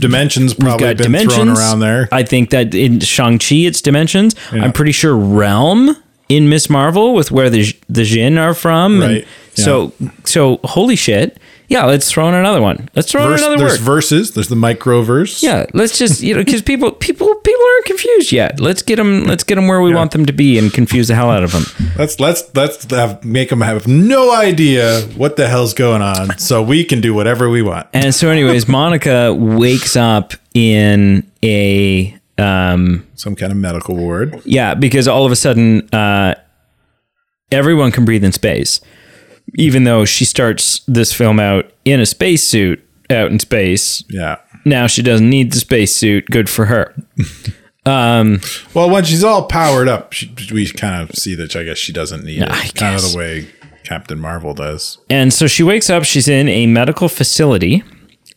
[0.00, 2.08] Dimensions probably been thrown around there.
[2.12, 4.36] I think that in Shang-Chi, it's dimensions.
[4.52, 5.96] I'm pretty sure Realm
[6.28, 6.70] in Ms.
[6.70, 9.02] Marvel with where the the Djinn are from.
[9.02, 9.92] and So,
[10.24, 11.38] so holy shit.
[11.68, 12.88] Yeah, let's throw in another one.
[12.94, 13.66] Let's throw Verse, in another one.
[13.66, 13.84] there's word.
[13.84, 14.34] verses.
[14.34, 15.42] There's the microverse.
[15.42, 18.60] yeah, let's just you know because people people people aren't confused yet.
[18.60, 19.24] Let's get them.
[19.24, 21.50] Let's get them where we want them to be and confuse the hell out of
[21.50, 21.64] them.
[21.98, 26.62] Let's let's let's have, make them have no idea what the hell's going on, so
[26.62, 27.88] we can do whatever we want.
[27.92, 34.40] And so, anyways, Monica wakes up in a um Some kind of medical ward.
[34.44, 36.36] Yeah, because all of a sudden, uh,
[37.50, 38.80] everyone can breathe in space,
[39.56, 44.02] even though she starts this film out in a spacesuit out in space.
[44.08, 44.38] Yeah.
[44.64, 46.26] Now she doesn't need the spacesuit.
[46.26, 46.94] Good for her.
[47.86, 48.40] Um,
[48.74, 51.92] well, when she's all powered up, she, we kind of see that I guess she
[51.92, 52.74] doesn't need I it.
[52.74, 53.48] Kind of the way
[53.84, 54.98] Captain Marvel does.
[55.08, 56.02] And so she wakes up.
[56.02, 57.84] She's in a medical facility,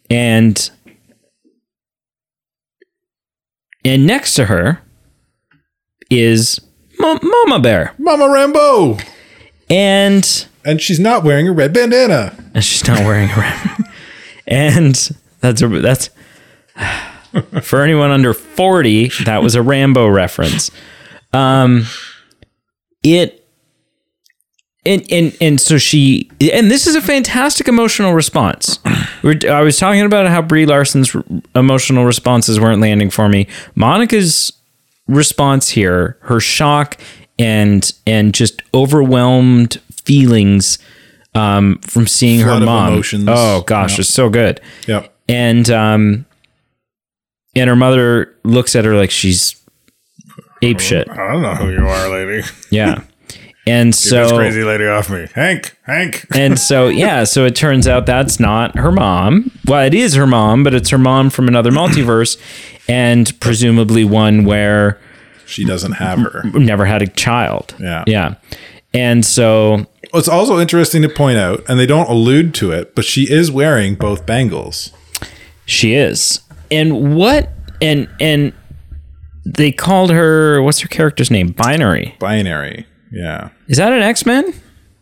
[0.08, 0.70] and
[3.84, 4.84] and next to her
[6.12, 6.62] is
[7.00, 9.00] Mo- Mama Bear, Mama Rambo!
[9.68, 12.36] and And she's not wearing a red bandana.
[12.54, 13.82] and she's not wearing a wrap.
[14.48, 14.96] and
[15.42, 16.10] that's a that's
[17.62, 20.72] for anyone under 40 that was a rambo reference
[21.32, 21.86] um
[23.04, 23.48] it
[24.86, 28.80] and and and so she and this is a fantastic emotional response.
[29.24, 31.16] We're, I was talking about how Brie Larson's
[31.54, 33.48] emotional responses weren't landing for me.
[33.76, 34.54] Monica's
[35.08, 36.98] response here, her shock
[37.38, 40.80] and and just overwhelmed feelings
[41.36, 42.94] um, from seeing Flood her mom.
[42.94, 43.26] emotions.
[43.28, 44.60] Oh gosh, it's so good.
[44.88, 45.14] Yep.
[45.28, 46.26] And um,
[47.56, 49.56] and her mother looks at her like she's
[50.64, 51.08] ape shit.
[51.10, 52.48] I don't know who you are, lady.
[52.72, 53.04] Yeah.
[53.68, 55.28] And so this crazy lady off me.
[55.36, 56.26] Hank, Hank.
[56.34, 59.52] and so yeah, so it turns out that's not her mom.
[59.68, 62.40] Well, it is her mom, but it's her mom from another multiverse,
[62.88, 65.00] and presumably one where
[65.46, 66.42] She doesn't have her.
[66.56, 67.76] never had a child.
[67.80, 68.04] Yeah.
[68.08, 68.36] yeah.
[68.94, 73.06] And so It's also interesting to point out, and they don't allude to it, but
[73.06, 74.92] she is wearing both bangles.
[75.66, 76.42] she is.
[76.72, 77.50] And what
[77.82, 78.54] and and
[79.46, 81.52] they called her what's her character's name?
[81.52, 82.16] Binary.
[82.20, 82.86] Binary.
[83.12, 83.50] Yeah.
[83.68, 84.54] Is that an X Men?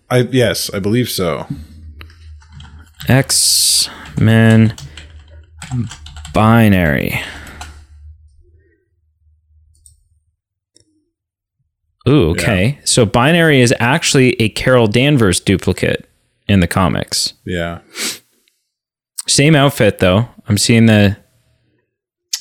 [0.10, 1.48] I yes, I believe so.
[3.10, 4.76] X Men
[6.34, 7.20] binary.
[12.08, 12.80] Ooh, okay.
[12.86, 16.08] So binary is actually a Carol Danvers duplicate
[16.48, 17.34] in the comics.
[17.46, 17.80] Yeah.
[19.28, 20.30] Same outfit though.
[20.48, 21.18] I'm seeing the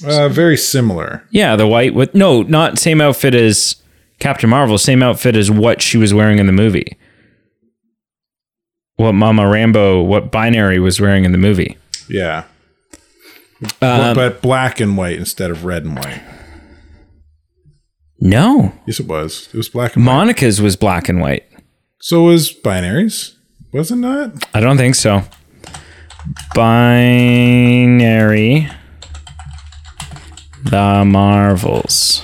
[0.06, 1.24] Uh, very similar.
[1.30, 3.76] yeah, the white with no, not same outfit as
[4.18, 6.96] Captain Marvel, same outfit as what she was wearing in the movie.
[8.96, 11.76] What Mama Rambeau, what binary was wearing in the movie.
[12.08, 12.44] Yeah.
[13.82, 16.22] Um, but black and white instead of red and white.
[18.20, 18.72] No.
[18.86, 19.48] Yes, it was.
[19.52, 20.12] It was black and white.
[20.12, 21.44] Monica's was black and white.
[22.00, 23.34] So was binaries.
[23.72, 24.44] was it not?
[24.54, 25.22] I don't think so.
[26.54, 28.68] Binary.
[30.64, 32.22] The Marvels.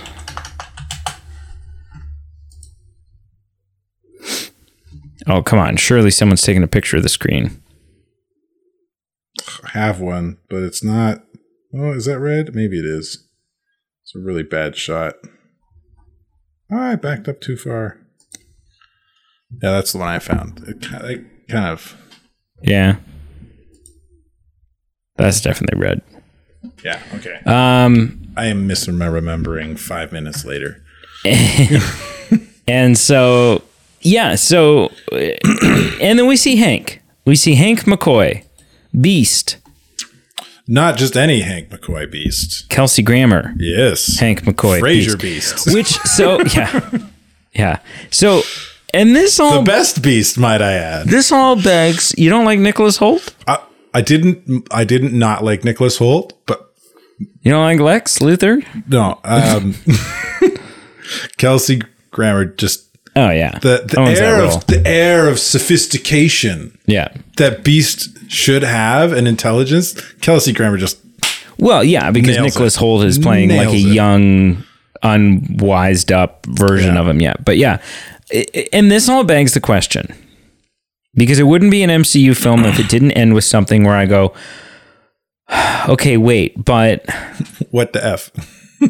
[5.26, 5.76] Oh, come on.
[5.76, 7.62] Surely someone's taking a picture of the screen.
[9.64, 11.24] I have one, but it's not.
[11.74, 12.54] Oh, is that red?
[12.54, 13.26] Maybe it is.
[14.02, 15.14] It's a really bad shot.
[16.72, 17.98] Oh, I backed up too far.
[19.62, 20.62] Yeah, that's the one I found.
[20.66, 21.96] It kind of, kind of
[22.62, 22.96] Yeah.
[25.16, 26.00] That's definitely red.
[26.82, 27.40] yeah, okay.
[27.44, 30.82] Um, I am misremembering five minutes later.
[32.66, 33.62] and so,
[34.00, 37.02] yeah, so, and then we see Hank.
[37.26, 38.44] We see Hank McCoy,
[38.98, 39.58] Beast,
[40.72, 42.68] Not just any Hank McCoy beast.
[42.70, 44.18] Kelsey Grammer, Yes.
[44.18, 45.66] Hank McCoy, Frasier Beast.
[45.66, 45.66] beast.
[45.74, 46.80] Which so yeah,
[47.52, 47.78] yeah.
[48.10, 48.40] So
[48.94, 51.08] and this all the best beast, might I add.
[51.08, 52.14] this all begs.
[52.16, 53.34] You don't like Nicholas Hoult?
[53.46, 53.58] I,
[53.92, 56.72] I didn't I didn't not like Nicholas Hoult, but
[57.42, 58.64] You don't like Lex Luthor?
[58.88, 59.20] no.
[59.24, 59.74] Um,
[61.36, 67.08] Kelsey Grammer just Oh yeah, the, the Owns air of the air of sophistication yeah.
[67.36, 70.00] that Beast should have and intelligence.
[70.22, 70.98] Kelsey Grammer just
[71.58, 72.76] Well, yeah, because Nicholas.
[72.78, 73.76] Hoult is playing like a it.
[73.94, 74.64] young,
[75.02, 77.00] unwised up version Yeah.
[77.02, 77.44] of him yet.
[77.44, 77.78] But yeah,
[78.32, 80.14] I- I- and this all begs the question
[81.14, 84.06] because it wouldn't be an MCU film if it didn't end with something where I
[84.06, 84.32] go,
[85.88, 87.04] okay, wait, but
[87.70, 88.30] what the f?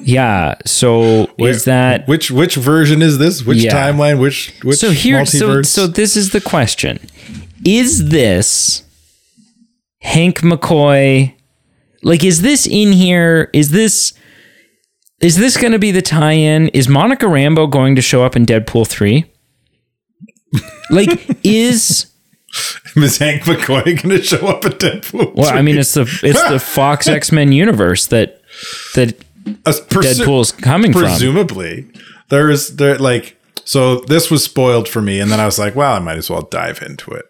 [0.03, 3.45] Yeah, so is that which which version is this?
[3.45, 3.73] Which Yeah.
[3.73, 4.19] timeline?
[4.19, 5.67] Which which so here so, multiverse?
[5.67, 6.99] so this is the question
[7.65, 8.83] is this
[10.01, 11.33] hank mccoy
[12.03, 14.15] like is this in here is this
[15.21, 18.45] is this going to be the tie-in is monica Rambeau going to show up in
[18.45, 19.25] deadpool 3
[20.91, 22.07] like is
[22.97, 25.03] is Hank McCoy going to show up at Deadpool?
[25.03, 25.33] three?
[25.37, 28.43] well i mean it's the it's the fox x-men universe that
[28.95, 31.03] that presu- deadpool's coming from.
[31.03, 31.91] presumably
[32.29, 35.75] there is there like so this was spoiled for me and then i was like
[35.75, 37.27] well i might as well dive into it.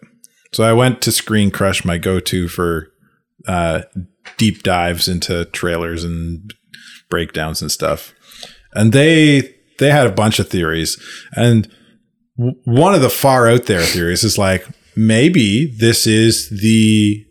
[0.51, 2.89] So i went to ScreenCrush my go-to for
[3.47, 3.81] uh
[4.37, 6.53] deep dives into trailers and
[7.09, 8.13] breakdowns and stuff.
[8.73, 10.97] And they they had a bunch of theories
[11.33, 11.69] and
[12.37, 17.25] w- one of the far out there theories is like maybe this is the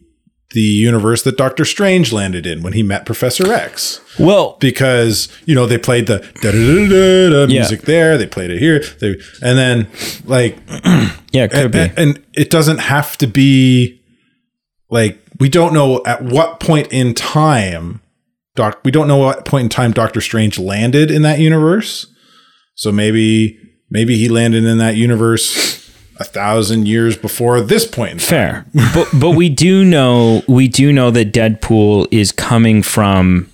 [0.53, 5.55] the universe that Doctor Strange landed in when he met Professor X well because you
[5.55, 7.61] know they played the da da da da Yeah.
[7.61, 9.89] music there, they played it here, they and then
[10.25, 10.57] like
[11.33, 14.01] yeah it could be and, and it doesn't have to be
[14.91, 18.01] like we don't know at what point in time
[18.55, 22.07] doc we don't know what point in time Doctor Strange landed in that universe.
[22.75, 23.59] So maybe
[23.91, 25.82] maybe he landed in that universe
[26.17, 28.19] a thousand years before this point in.
[28.19, 33.51] Fair, but but we do know we do know that Deadpool is coming from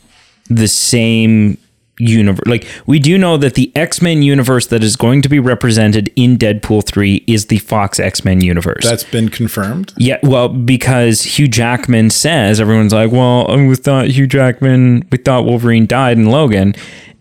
[0.48, 1.58] the same
[2.00, 2.46] universe.
[2.46, 6.12] Like we do know that the X Men universe that is going to be represented
[6.16, 8.84] in Deadpool three is the Fox X Men universe.
[8.84, 9.92] That's been confirmed.
[9.96, 15.18] Yeah, well, because Hugh Jackman says everyone's like, well, um, we thought Hugh Jackman, we
[15.18, 16.74] thought Wolverine died in Logan,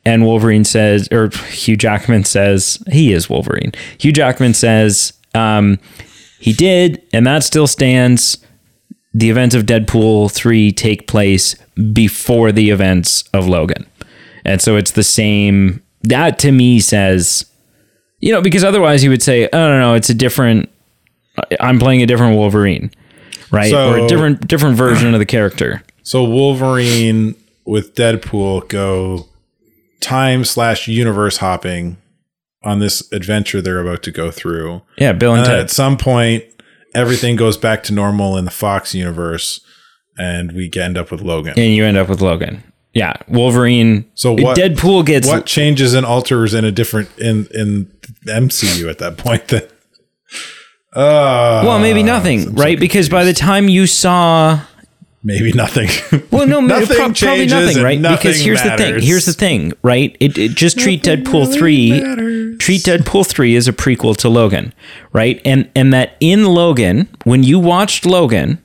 [0.06, 3.72] and Wolverine says, or Hugh Jackman says he is Wolverine.
[3.98, 5.80] Hugh Jackman says um,
[6.40, 8.38] he did, and that still stands.
[9.14, 11.56] The events of Deadpool three take place
[11.94, 13.86] before the events of Logan,
[14.46, 15.82] and so it's the same.
[16.04, 17.46] That to me says,
[18.20, 20.70] you know, because otherwise you would say, oh no, no, it's a different.
[21.60, 22.92] I'm playing a different Wolverine,
[23.52, 23.72] right?
[23.72, 25.84] So- or a different different version of the character.
[26.04, 27.36] So Wolverine
[27.66, 29.28] with Deadpool go
[30.00, 31.98] time slash universe hopping
[32.64, 34.82] on this adventure they're about to go through.
[34.98, 35.60] Yeah, Bill and And Ted.
[35.60, 36.44] at some point,
[36.96, 39.62] everything goes back to normal in the Fox universe,
[40.18, 41.54] and we end up with Logan.
[41.58, 42.64] and you end up with Logan.
[42.94, 44.06] Yeah, Wolverine.
[44.16, 47.92] So what- Deadpool gets what changes and alters in a different in in
[48.28, 49.48] MCU at that point?
[49.50, 49.64] Then,
[50.96, 52.80] uh, well, maybe nothing, right?
[52.80, 54.60] Because by the time you saw,
[55.28, 55.90] maybe nothing.
[56.32, 58.00] well, no, Nothing pro- probably nothing, right?
[58.00, 59.00] nothing because here's the thing.
[59.02, 60.16] Here's the thing, right?
[60.20, 61.90] It, it just treat Deadpool three,
[62.58, 64.74] treat Deadpool three as a prequel to Logan,
[65.12, 65.40] right?
[65.46, 68.64] And and that in Logan, when you watched Logan,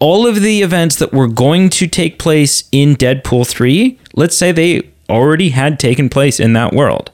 [0.00, 4.52] all of the events that were going to take place in Deadpool 3, let's say
[4.52, 7.10] they already had taken place in that world,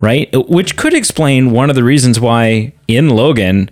[0.00, 0.28] right?
[0.48, 3.70] Which could explain one of the reasons why in Logan,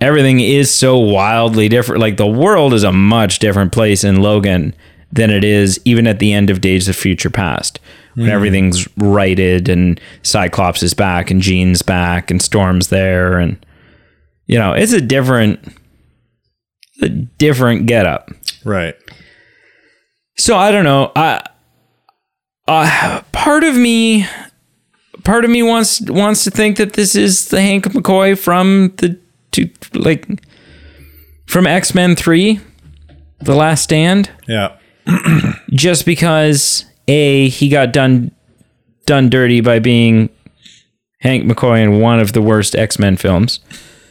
[0.00, 2.00] everything is so wildly different.
[2.00, 4.74] Like the world is a much different place in Logan
[5.12, 7.80] than it is even at the end of Days of Future Past.
[8.14, 13.64] When everything's righted and Cyclops is back and Jean's back and Storm's there and
[14.46, 15.60] you know, it's a different
[17.00, 18.30] a different getup.
[18.64, 18.96] right.
[20.36, 21.12] So I don't know.
[21.14, 21.40] I,
[22.66, 24.26] uh, part of me,
[25.22, 29.18] part of me wants wants to think that this is the Hank McCoy from the
[29.50, 30.26] two, like
[31.46, 32.60] from X Men Three,
[33.40, 34.30] The Last Stand.
[34.48, 34.76] Yeah.
[35.70, 38.30] Just because a he got done
[39.06, 40.30] done dirty by being
[41.20, 43.60] Hank McCoy in one of the worst X Men films,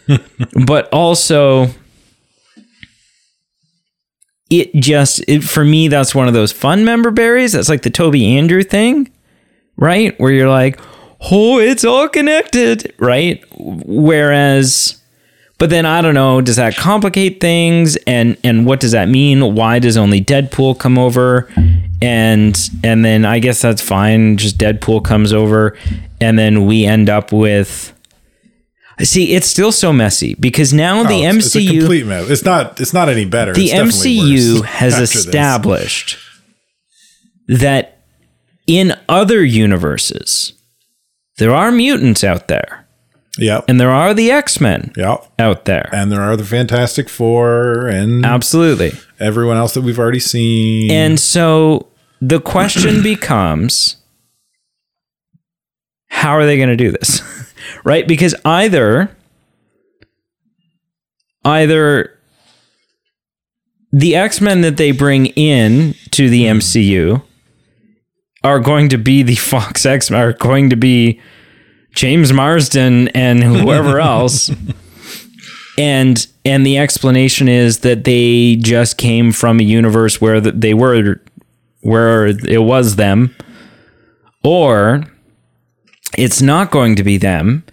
[0.65, 1.69] but also
[4.49, 7.89] it just it, for me that's one of those fun member berries that's like the
[7.89, 9.11] Tobey andrew thing
[9.77, 10.79] right where you're like
[11.31, 14.98] oh it's all connected right whereas
[15.60, 19.53] but then i don't know does that complicate things and and what does that mean
[19.55, 21.47] why does only deadpool come over
[22.01, 25.78] and and then i guess that's fine just deadpool comes over
[26.20, 27.93] and then we end up with
[29.01, 32.30] see it's still so messy because now the Oh, it's- mcu It's complete mess.
[32.30, 32.82] It's not.
[32.82, 33.53] It's not any better.
[33.53, 35.16] the MCU has after this.
[35.16, 36.18] established
[37.47, 37.99] that
[38.68, 40.51] in other universes
[41.38, 42.78] there are mutants out there
[43.39, 43.65] Yep.
[43.67, 45.31] and there are the X-Men Yep.
[45.39, 45.89] out there.
[45.93, 48.91] And there are the Fantastic Four and Absolutely.
[49.19, 50.91] everyone else that we've already seen.
[50.91, 51.87] And so
[52.21, 53.95] the question becomes
[56.09, 57.21] how are they going to do this?
[57.83, 58.07] right?
[58.07, 59.15] Because either
[61.45, 62.17] either
[63.91, 67.23] the X-Men that they bring in to the MCU
[68.43, 71.19] are going to be the Fox X-Men are going to be
[71.93, 74.51] James Marsden and whoever else.
[75.77, 81.21] and and the explanation is that they just came from a universe where they were
[81.81, 83.35] where it was them
[84.43, 85.03] or
[86.17, 87.63] it's not going to be them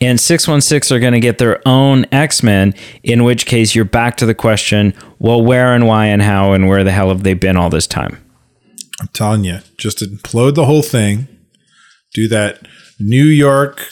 [0.00, 4.26] and 616 are going to get their own X-Men in which case you're back to
[4.26, 7.56] the question well where and why and how and where the hell have they been
[7.56, 8.22] all this time
[9.00, 11.28] I'm telling you, just implode the whole thing.
[12.14, 12.66] Do that
[12.98, 13.88] New York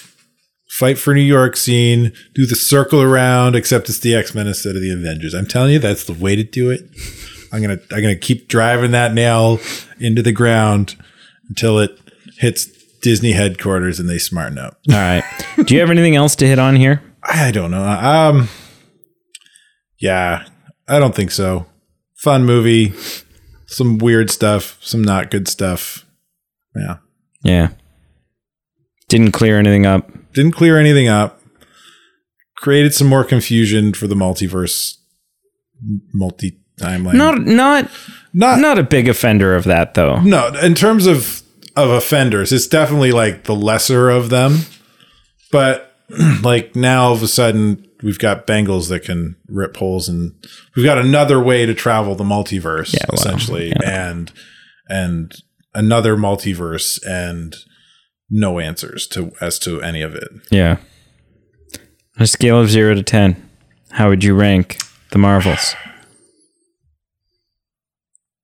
[0.69, 2.13] fight for New York scene.
[2.35, 5.35] Do the circle around, except it's the X Men instead of the Avengers.
[5.35, 6.83] I'm telling you, that's the way to do it.
[7.53, 9.61] I'm gonna I'm gonna keep driving that nail
[10.01, 10.97] into the ground
[11.49, 11.99] until it
[12.39, 12.67] hits
[13.01, 14.79] Disney headquarters and they smarten up.
[14.91, 15.23] all right
[15.65, 17.83] do you have anything else to hit on here I don't know.
[17.83, 18.49] Um,
[19.99, 20.47] yeah,
[20.87, 21.67] I don't think so.
[22.17, 22.93] Fun movie,
[23.67, 26.05] some weird stuff, some not good stuff.
[26.77, 26.97] Yeah,
[27.43, 27.69] yeah
[29.19, 31.41] didn't clear anything up didn't clear anything up.
[32.57, 34.97] Created some more confusion for the multiverse,
[36.13, 37.15] multi timeline.
[37.15, 37.91] not not
[38.33, 40.49] not not a big offender of that though no.
[40.63, 41.43] In terms of
[41.77, 44.61] of offenders, it's definitely like the lesser of them.
[45.53, 45.95] But
[46.43, 50.33] like now, all of a sudden, we've got bangles that can rip holes, and
[50.75, 53.73] we've got another way to travel the multiverse, well, essentially.
[53.85, 54.33] And
[54.89, 55.35] and
[55.75, 57.57] another multiverse and
[58.37, 60.29] no answers to as to any of it.
[60.51, 60.79] Yeah.
[62.17, 63.49] On a scale of zero to ten,
[63.93, 64.79] how would you rank
[65.13, 65.77] the Marvels?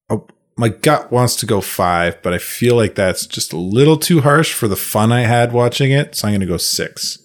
[0.08, 3.96] Oh, my gut wants to go five, but I feel like that's just a little
[3.96, 6.14] too harsh for the fun I had watching it.
[6.14, 7.18] So I'm going to go six.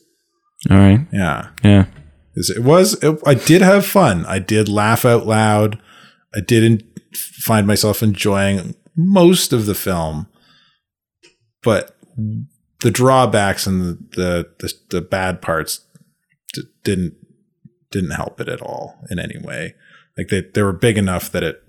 [0.71, 1.01] All right.
[1.13, 1.49] Yeah.
[1.63, 1.85] Yeah.
[2.35, 4.25] It was, it, I did have fun.
[4.25, 5.79] I did laugh out loud.
[6.35, 6.83] I didn't
[7.15, 10.27] find myself enjoying most of the film,
[11.63, 11.95] but
[12.85, 15.79] the drawbacks and the, the, the, the bad parts
[16.53, 17.15] d- didn't,
[17.89, 19.73] didn't help it at all in any way.
[20.15, 21.63] Like they, they were big enough that it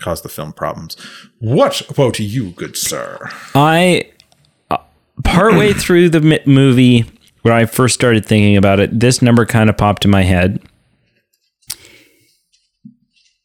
[0.00, 0.96] caused the film problems.
[1.40, 3.18] What about you, good sir?
[3.54, 4.10] I
[4.70, 4.78] uh,
[5.24, 7.04] partway through the movie
[7.42, 10.62] when I first started thinking about it, this number kind of popped in my head.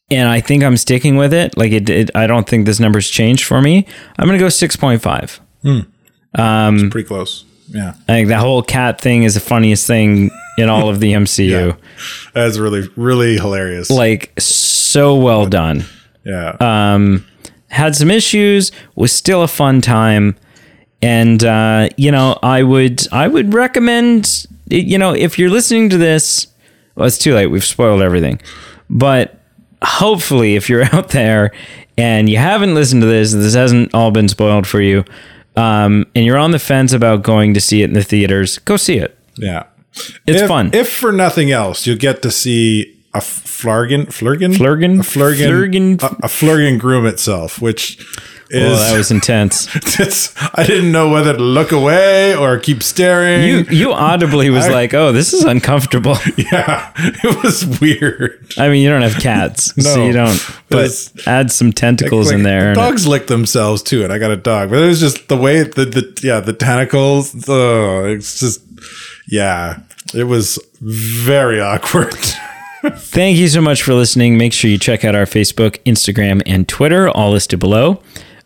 [0.09, 1.57] And I think I'm sticking with it.
[1.57, 3.86] Like it, it I don't think this number's changed for me.
[4.18, 5.91] I'm going to go 6.5.
[6.36, 7.45] It's pretty close.
[7.67, 7.93] Yeah.
[8.07, 11.77] I think that whole cat thing is the funniest thing in all of the MCU.
[12.34, 13.89] That's really, really hilarious.
[13.89, 15.86] Like so well done.
[16.25, 16.55] yeah.
[16.59, 17.25] um,
[17.69, 20.36] had some issues, was still a fun time,
[21.01, 25.97] and uh, you know, I would I would recommend you know if you're listening to
[25.97, 26.47] this,
[26.95, 27.47] well, it's too late.
[27.47, 28.41] We've spoiled everything,
[28.89, 29.39] but
[29.82, 31.51] hopefully, if you're out there
[31.97, 35.05] and you haven't listened to this, this hasn't all been spoiled for you,
[35.55, 38.77] um, and you're on the fence about going to see it in the theaters, go
[38.77, 39.17] see it.
[39.35, 39.63] yeah.
[40.25, 40.69] It's if, fun.
[40.73, 44.99] If for nothing else, you'll get to see a Flargen, Flurgen, Flurgen?
[44.99, 46.01] a Flurgen, Flurgen?
[46.01, 47.97] a, a Flurgen groom itself, which
[48.53, 49.65] is Well, that was intense.
[49.95, 53.43] just, I didn't know whether to look away or keep staring.
[53.47, 58.53] You you audibly was I- like, "Oh, this is uncomfortable." yeah, it was weird.
[58.57, 60.39] I mean, you don't have cats, so you don't.
[60.69, 62.67] But It's- add some tentacles Like, in there.
[62.69, 65.37] and Dogs lick themselves too, and I got a dog, but it was just the
[65.37, 67.33] way the, the yeah the tentacles.
[67.47, 68.61] Oh, it's just
[69.27, 69.79] yeah,
[70.13, 72.13] it was very awkward.
[72.83, 74.37] Thank you so much for listening.
[74.39, 78.01] Make sure you check out our Facebook, Instagram, and Twitter, all listed below.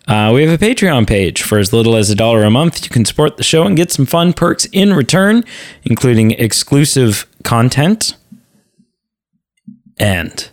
[0.08, 1.42] Uh, we have a Patreon page.
[1.42, 3.92] For as little as a dollar a month, you can support the show and get
[3.92, 5.44] some fun perks in return,
[5.84, 8.16] including exclusive content
[9.98, 10.50] and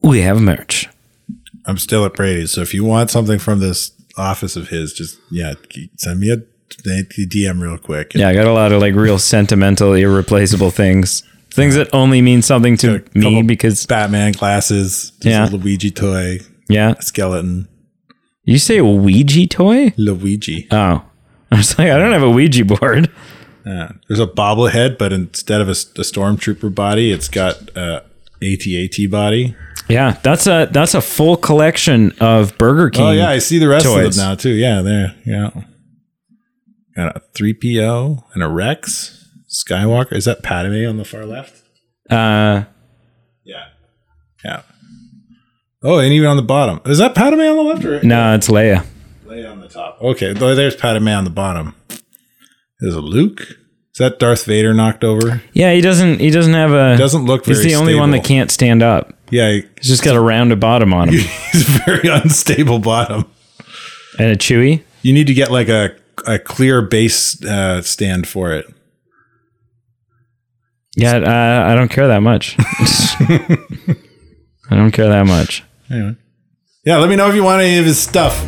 [0.00, 0.88] we have merch.
[1.64, 5.18] I'm still at Brady's, so if you want something from this office of his, just
[5.30, 5.54] yeah,
[5.96, 8.14] send me a DM real quick.
[8.14, 11.22] Yeah, I got a lot of like real sentimental, irreplaceable things.
[11.52, 15.48] Things that only mean something to Got a me couple because Batman glasses, Yeah.
[15.48, 16.38] a Luigi toy,
[16.68, 16.98] yeah.
[17.00, 17.68] skeleton,
[18.44, 19.92] You say a Ouija toy?
[19.96, 20.66] Luigi.
[20.70, 21.04] Oh.
[21.50, 23.10] I was like, I don't have a Ouija board.
[23.66, 23.92] Yeah.
[24.08, 28.02] There's a bobblehead, but instead of a, a stormtrooper body, it's got a
[28.42, 29.54] AT-AT body.
[29.88, 33.06] Yeah, that's a that's a full collection of Burger oh, King.
[33.06, 34.06] Oh yeah, I see the rest toys.
[34.06, 34.50] of them now too.
[34.50, 35.14] Yeah, there.
[35.26, 35.50] Yeah.
[36.96, 39.21] Got a 3PO and a Rex.
[39.52, 40.14] Skywalker.
[40.14, 41.62] Is that Padme on the far left?
[42.10, 42.64] Uh,
[43.44, 43.64] Yeah.
[44.44, 44.62] Yeah.
[45.84, 46.80] Oh, and even on the bottom.
[46.86, 48.02] Is that Padme on the left or right?
[48.04, 48.84] no, it's Leia.
[49.26, 49.98] Leia on the top.
[50.00, 51.74] Okay, there's Padme on the bottom.
[52.80, 53.40] Is a Luke.
[53.40, 55.42] Is that Darth Vader knocked over?
[55.52, 58.50] Yeah, he doesn't he doesn't have a Doesn't look He's the only one that can't
[58.50, 59.12] stand up.
[59.30, 61.14] Yeah, he- He's just got a rounded bottom on him
[61.52, 63.26] he's a very unstable bottom.
[64.18, 64.82] and a Chewie.
[65.02, 65.94] You need to get like a
[66.26, 68.66] a clear base uh, stand for it.
[70.94, 72.56] Yeah, uh, I don't care that much.
[74.70, 75.64] I don't care that much.
[75.90, 76.16] Anyway.
[76.84, 78.44] Yeah, let me know if you want any of his stuff.